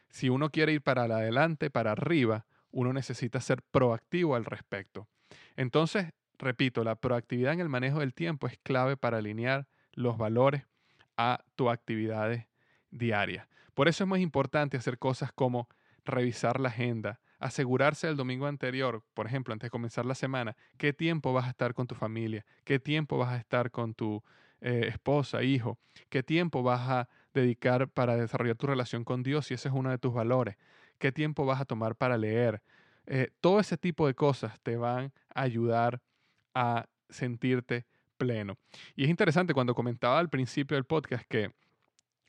Si 0.08 0.28
uno 0.28 0.50
quiere 0.50 0.72
ir 0.72 0.82
para 0.82 1.04
adelante, 1.04 1.70
para 1.70 1.92
arriba, 1.92 2.46
uno 2.72 2.92
necesita 2.92 3.40
ser 3.40 3.62
proactivo 3.62 4.34
al 4.34 4.44
respecto. 4.44 5.06
Entonces, 5.54 6.08
repito, 6.36 6.82
la 6.82 6.96
proactividad 6.96 7.52
en 7.52 7.60
el 7.60 7.68
manejo 7.68 8.00
del 8.00 8.12
tiempo 8.12 8.48
es 8.48 8.58
clave 8.64 8.96
para 8.96 9.18
alinear 9.18 9.68
los 9.92 10.18
valores 10.18 10.66
a 11.16 11.44
tus 11.54 11.70
actividades 11.70 12.48
diarias. 12.90 13.46
Por 13.74 13.86
eso 13.86 14.02
es 14.02 14.08
muy 14.08 14.20
importante 14.20 14.76
hacer 14.76 14.98
cosas 14.98 15.30
como 15.32 15.68
revisar 16.04 16.58
la 16.58 16.70
agenda, 16.70 17.20
asegurarse 17.40 18.06
el 18.08 18.16
domingo 18.16 18.46
anterior, 18.46 19.02
por 19.14 19.26
ejemplo, 19.26 19.52
antes 19.52 19.66
de 19.66 19.70
comenzar 19.70 20.06
la 20.06 20.14
semana, 20.14 20.56
qué 20.76 20.92
tiempo 20.92 21.32
vas 21.32 21.46
a 21.46 21.50
estar 21.50 21.74
con 21.74 21.86
tu 21.86 21.94
familia, 21.94 22.44
qué 22.64 22.78
tiempo 22.78 23.18
vas 23.18 23.32
a 23.32 23.38
estar 23.38 23.70
con 23.70 23.94
tu 23.94 24.22
eh, 24.60 24.86
esposa, 24.88 25.42
hijo, 25.42 25.78
qué 26.10 26.22
tiempo 26.22 26.62
vas 26.62 26.88
a 26.88 27.08
dedicar 27.32 27.88
para 27.88 28.16
desarrollar 28.16 28.56
tu 28.56 28.66
relación 28.66 29.04
con 29.04 29.22
Dios 29.22 29.46
si 29.46 29.54
ese 29.54 29.68
es 29.68 29.74
uno 29.74 29.90
de 29.90 29.98
tus 29.98 30.12
valores, 30.12 30.56
qué 30.98 31.12
tiempo 31.12 31.46
vas 31.46 31.60
a 31.60 31.64
tomar 31.64 31.96
para 31.96 32.18
leer. 32.18 32.62
Eh, 33.06 33.30
todo 33.40 33.58
ese 33.58 33.78
tipo 33.78 34.06
de 34.06 34.14
cosas 34.14 34.60
te 34.60 34.76
van 34.76 35.12
a 35.34 35.42
ayudar 35.42 36.02
a 36.54 36.86
sentirte 37.08 37.86
pleno. 38.18 38.58
Y 38.94 39.04
es 39.04 39.10
interesante 39.10 39.54
cuando 39.54 39.74
comentaba 39.74 40.18
al 40.18 40.28
principio 40.28 40.76
del 40.76 40.84
podcast 40.84 41.24
que 41.26 41.52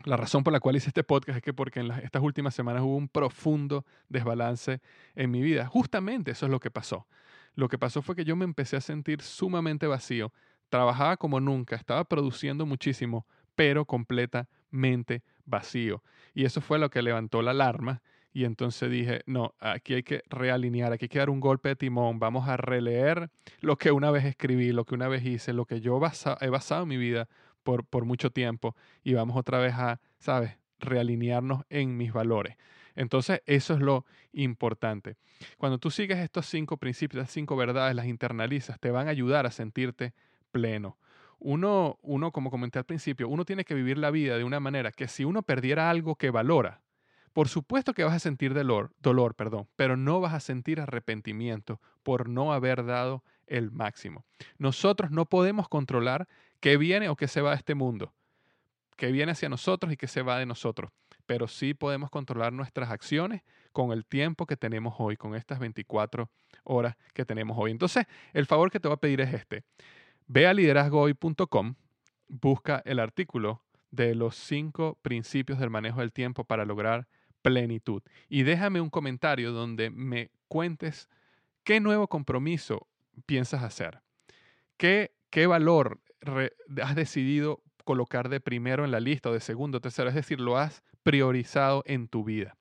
la 0.05 0.17
razón 0.17 0.43
por 0.43 0.53
la 0.53 0.59
cual 0.59 0.75
hice 0.75 0.89
este 0.89 1.03
podcast 1.03 1.37
es 1.37 1.43
que 1.43 1.53
porque 1.53 1.79
en 1.79 1.91
estas 1.91 2.21
últimas 2.21 2.55
semanas 2.55 2.83
hubo 2.83 2.95
un 2.95 3.07
profundo 3.07 3.85
desbalance 4.09 4.81
en 5.15 5.31
mi 5.31 5.41
vida. 5.41 5.67
Justamente 5.67 6.31
eso 6.31 6.45
es 6.45 6.51
lo 6.51 6.59
que 6.59 6.71
pasó. 6.71 7.07
Lo 7.55 7.67
que 7.67 7.77
pasó 7.77 8.01
fue 8.01 8.15
que 8.15 8.25
yo 8.25 8.35
me 8.35 8.45
empecé 8.45 8.77
a 8.77 8.81
sentir 8.81 9.21
sumamente 9.21 9.87
vacío. 9.87 10.31
Trabajaba 10.69 11.17
como 11.17 11.39
nunca, 11.39 11.75
estaba 11.75 12.03
produciendo 12.05 12.65
muchísimo, 12.65 13.25
pero 13.55 13.85
completamente 13.85 15.23
vacío. 15.45 16.01
Y 16.33 16.45
eso 16.45 16.61
fue 16.61 16.79
lo 16.79 16.89
que 16.89 17.01
levantó 17.01 17.41
la 17.41 17.51
alarma 17.51 18.01
Y 18.33 18.45
entonces 18.45 18.89
dije, 18.89 19.21
no, 19.25 19.53
aquí 19.59 19.95
hay 19.95 20.03
que 20.03 20.23
realinear, 20.29 20.93
aquí 20.93 21.05
hay 21.05 21.09
que 21.09 21.19
dar 21.19 21.29
un 21.29 21.41
golpe 21.41 21.69
de 21.69 21.75
timón, 21.75 22.19
vamos 22.19 22.47
a 22.47 22.55
releer 22.55 23.29
lo 23.59 23.77
que 23.77 23.91
una 23.91 24.11
vez 24.11 24.23
escribí, 24.23 24.71
lo 24.71 24.85
que 24.85 24.95
una 24.95 25.09
vez 25.09 25.25
hice, 25.25 25.51
lo 25.51 25.65
que 25.65 25.81
yo 25.81 25.97
he 26.39 26.49
basado 26.49 26.85
mi 26.85 26.95
vida 26.95 27.27
por, 27.63 28.05
mucho 28.05 28.31
tiempo 28.31 28.75
y 29.03 29.13
vamos 29.13 29.37
otra 29.37 29.59
vez 29.59 29.73
a, 29.75 29.99
¿sabes?, 30.19 30.57
realinearnos 30.79 31.63
en 31.69 31.95
mis 31.97 32.11
valores. 32.11 32.57
Entonces, 32.95 33.41
eso 33.45 33.73
es 33.73 33.79
lo 33.79 34.05
importante. 34.33 35.15
Cuando 35.57 35.77
tú 35.77 35.91
sigues 35.91 36.17
estos 36.17 36.45
cinco 36.47 36.77
principios, 36.77 37.21
estas 37.21 37.33
cinco 37.33 37.55
verdades, 37.55 37.95
las 37.95 38.07
internalizas, 38.07 38.79
te 38.79 38.91
van 38.91 39.07
a 39.07 39.11
ayudar 39.11 39.45
a 39.45 39.51
sentirte 39.51 40.13
pleno. 40.51 40.97
Uno, 41.39 41.97
uno, 42.01 42.31
como 42.31 42.51
comenté 42.51 42.79
al 42.79 42.85
principio, 42.85 43.27
uno 43.27 43.45
tiene 43.45 43.63
que 43.63 43.73
vivir 43.73 43.97
la 43.97 44.11
vida 44.11 44.37
de 44.37 44.43
una 44.43 44.59
manera 44.59 44.91
que 44.91 45.07
si 45.07 45.23
uno 45.23 45.41
perdiera 45.41 45.89
algo 45.89 46.15
que 46.15 46.29
valora, 46.29 46.81
por 47.33 47.47
supuesto 47.47 47.93
que 47.93 48.03
vas 48.03 48.13
a 48.13 48.19
sentir 48.19 48.53
dolor, 48.53 48.91
dolor, 48.99 49.35
perdón, 49.35 49.67
pero 49.75 49.95
no 49.95 50.19
vas 50.19 50.33
a 50.33 50.39
sentir 50.39 50.81
arrepentimiento 50.81 51.79
por 52.03 52.27
no 52.27 52.53
haber 52.53 52.85
dado 52.85 53.23
el 53.47 53.71
máximo. 53.71 54.25
Nosotros 54.57 55.11
no 55.11 55.25
podemos 55.25 55.69
controlar 55.69 56.27
qué 56.61 56.77
viene 56.77 57.09
o 57.09 57.17
qué 57.17 57.27
se 57.27 57.41
va 57.41 57.49
de 57.49 57.57
este 57.57 57.75
mundo, 57.75 58.13
qué 58.95 59.11
viene 59.11 59.33
hacia 59.33 59.49
nosotros 59.49 59.91
y 59.91 59.97
qué 59.97 60.07
se 60.07 60.21
va 60.21 60.39
de 60.39 60.45
nosotros, 60.45 60.91
pero 61.25 61.47
sí 61.47 61.73
podemos 61.73 62.09
controlar 62.09 62.53
nuestras 62.53 62.89
acciones 62.89 63.41
con 63.73 63.91
el 63.91 64.05
tiempo 64.05 64.45
que 64.45 64.55
tenemos 64.55 64.95
hoy, 64.99 65.17
con 65.17 65.35
estas 65.35 65.59
24 65.59 66.29
horas 66.63 66.95
que 67.13 67.25
tenemos 67.25 67.57
hoy. 67.59 67.71
Entonces, 67.71 68.05
el 68.33 68.45
favor 68.45 68.71
que 68.71 68.79
te 68.79 68.87
voy 68.87 68.95
a 68.95 68.99
pedir 68.99 69.21
es 69.21 69.33
este. 69.33 69.63
Ve 70.27 70.47
a 70.47 70.53
liderazgohoy.com, 70.53 71.75
busca 72.27 72.81
el 72.85 72.99
artículo 72.99 73.63
de 73.89 74.15
los 74.15 74.35
cinco 74.35 74.97
principios 75.01 75.59
del 75.59 75.69
manejo 75.69 75.99
del 75.99 76.13
tiempo 76.13 76.43
para 76.43 76.65
lograr 76.65 77.07
plenitud. 77.41 78.03
Y 78.29 78.43
déjame 78.43 78.81
un 78.81 78.89
comentario 78.89 79.51
donde 79.51 79.89
me 79.89 80.29
cuentes 80.47 81.09
qué 81.63 81.79
nuevo 81.79 82.07
compromiso 82.07 82.87
piensas 83.25 83.63
hacer. 83.63 84.01
¿Qué, 84.77 85.11
qué 85.29 85.47
valor 85.47 86.00
has 86.81 86.95
decidido 86.95 87.61
colocar 87.83 88.29
de 88.29 88.39
primero 88.39 88.85
en 88.85 88.91
la 88.91 88.99
lista 88.99 89.29
o 89.29 89.33
de 89.33 89.39
segundo 89.39 89.81
tercero? 89.81 90.09
Es 90.09 90.15
decir, 90.15 90.39
lo 90.39 90.57
has 90.57 90.83
priorizado 91.03 91.83
en 91.85 92.07
tu 92.07 92.23
vida. 92.23 92.55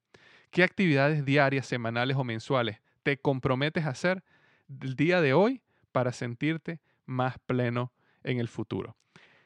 ¿Qué 0.51 0.65
actividades 0.65 1.25
diarias, 1.25 1.67
semanales 1.67 2.17
o 2.17 2.25
mensuales 2.25 2.81
te 3.03 3.17
comprometes 3.19 3.85
a 3.85 3.91
hacer 3.91 4.25
el 4.81 4.97
día 4.97 5.21
de 5.21 5.33
hoy 5.33 5.63
para 5.93 6.13
sentirte 6.13 6.81
más 7.07 7.39
pleno 7.47 7.93
en 8.25 8.39
el 8.39 8.49
futuro? 8.49 8.97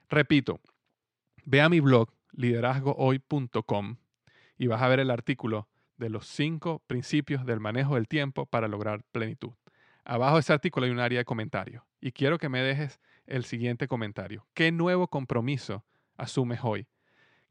Repito, 0.09 0.61
ve 1.45 1.61
a 1.61 1.69
mi 1.69 1.81
blog 1.81 2.11
liderazgohoy.com 2.33 3.97
y 4.57 4.67
vas 4.67 4.83
a 4.83 4.89
ver 4.89 5.01
el 5.01 5.11
artículo 5.11 5.69
de 5.97 6.11
los 6.11 6.27
cinco 6.27 6.83
principios 6.87 7.47
del 7.47 7.61
manejo 7.61 7.95
del 7.95 8.09
tiempo 8.09 8.47
para 8.47 8.69
lograr 8.69 9.05
plenitud. 9.13 9.53
Abajo 10.05 10.35
de 10.35 10.41
ese 10.41 10.53
artículo 10.53 10.87
hay 10.87 10.93
un 10.93 11.01
área 11.01 11.19
de 11.19 11.25
comentarios 11.25 11.83
y 12.01 12.13
quiero 12.13 12.39
que 12.39 12.49
me 12.49 12.61
dejes 12.61 13.01
el 13.27 13.45
siguiente 13.45 13.89
comentario. 13.89 14.47
¿Qué 14.55 14.73
nuevo 14.73 15.09
compromiso 15.09 15.85
asumes 16.17 16.61
hoy? 16.63 16.87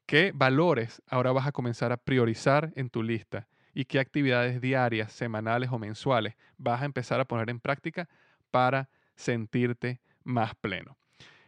¿Qué 0.06 0.32
valores 0.34 1.02
ahora 1.08 1.32
vas 1.32 1.48
a 1.48 1.52
comenzar 1.52 1.92
a 1.92 1.98
priorizar 1.98 2.72
en 2.76 2.90
tu 2.90 3.04
lista? 3.04 3.48
¿Y 3.74 3.86
qué 3.86 4.00
actividades 4.00 4.62
diarias, 4.62 5.12
semanales 5.12 5.70
o 5.72 5.80
mensuales 5.80 6.36
vas 6.58 6.82
a 6.82 6.86
empezar 6.86 7.20
a 7.20 7.26
poner 7.26 7.50
en 7.50 7.60
práctica 7.60 8.10
para 8.52 8.90
sentirte 9.16 10.02
más 10.24 10.54
pleno? 10.56 10.98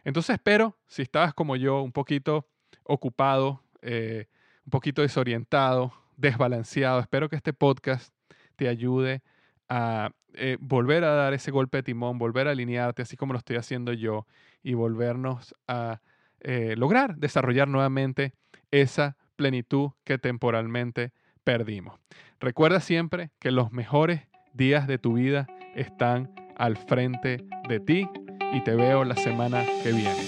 Entonces 0.04 0.34
espero, 0.34 0.76
si 0.86 1.02
estabas 1.02 1.34
como 1.34 1.56
yo, 1.56 1.82
un 1.82 1.92
poquito 1.92 2.48
ocupado, 2.82 3.62
eh, 3.82 4.26
un 4.64 4.70
poquito 4.70 5.02
desorientado, 5.02 5.92
desbalanceado. 6.16 7.00
Espero 7.00 7.28
que 7.28 7.36
este 7.36 7.52
podcast 7.52 8.12
te 8.56 8.68
ayude 8.68 9.22
a 9.68 10.10
eh, 10.34 10.56
volver 10.60 11.04
a 11.04 11.14
dar 11.14 11.34
ese 11.34 11.50
golpe 11.50 11.78
de 11.78 11.82
timón, 11.82 12.18
volver 12.18 12.48
a 12.48 12.52
alinearte, 12.52 13.02
así 13.02 13.16
como 13.16 13.32
lo 13.32 13.38
estoy 13.38 13.56
haciendo 13.56 13.92
yo, 13.92 14.26
y 14.62 14.74
volvernos 14.74 15.54
a 15.66 16.00
eh, 16.40 16.74
lograr 16.76 17.16
desarrollar 17.16 17.68
nuevamente 17.68 18.34
esa 18.70 19.16
plenitud 19.36 19.90
que 20.04 20.18
temporalmente 20.18 21.12
perdimos. 21.44 21.98
Recuerda 22.40 22.80
siempre 22.80 23.30
que 23.38 23.50
los 23.50 23.72
mejores 23.72 24.22
días 24.52 24.86
de 24.86 24.98
tu 24.98 25.14
vida 25.14 25.46
están 25.74 26.34
al 26.56 26.76
frente 26.76 27.44
de 27.68 27.80
ti 27.80 28.08
y 28.52 28.60
te 28.62 28.74
veo 28.74 29.04
la 29.04 29.16
semana 29.16 29.64
que 29.82 29.92
viene. 29.92 30.22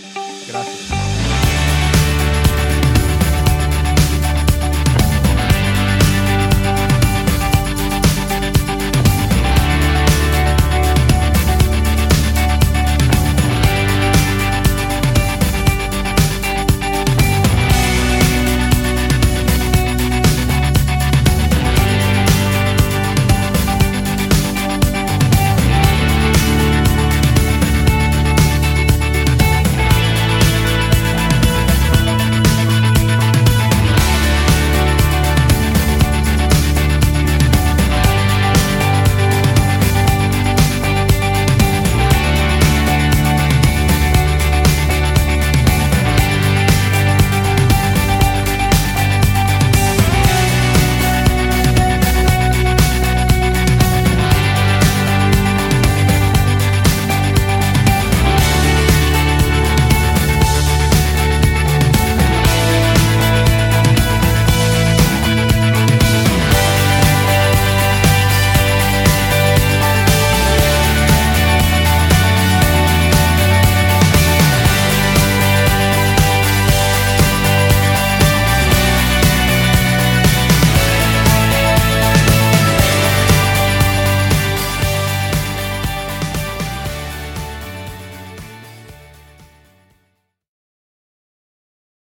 Gracias. 0.48 0.97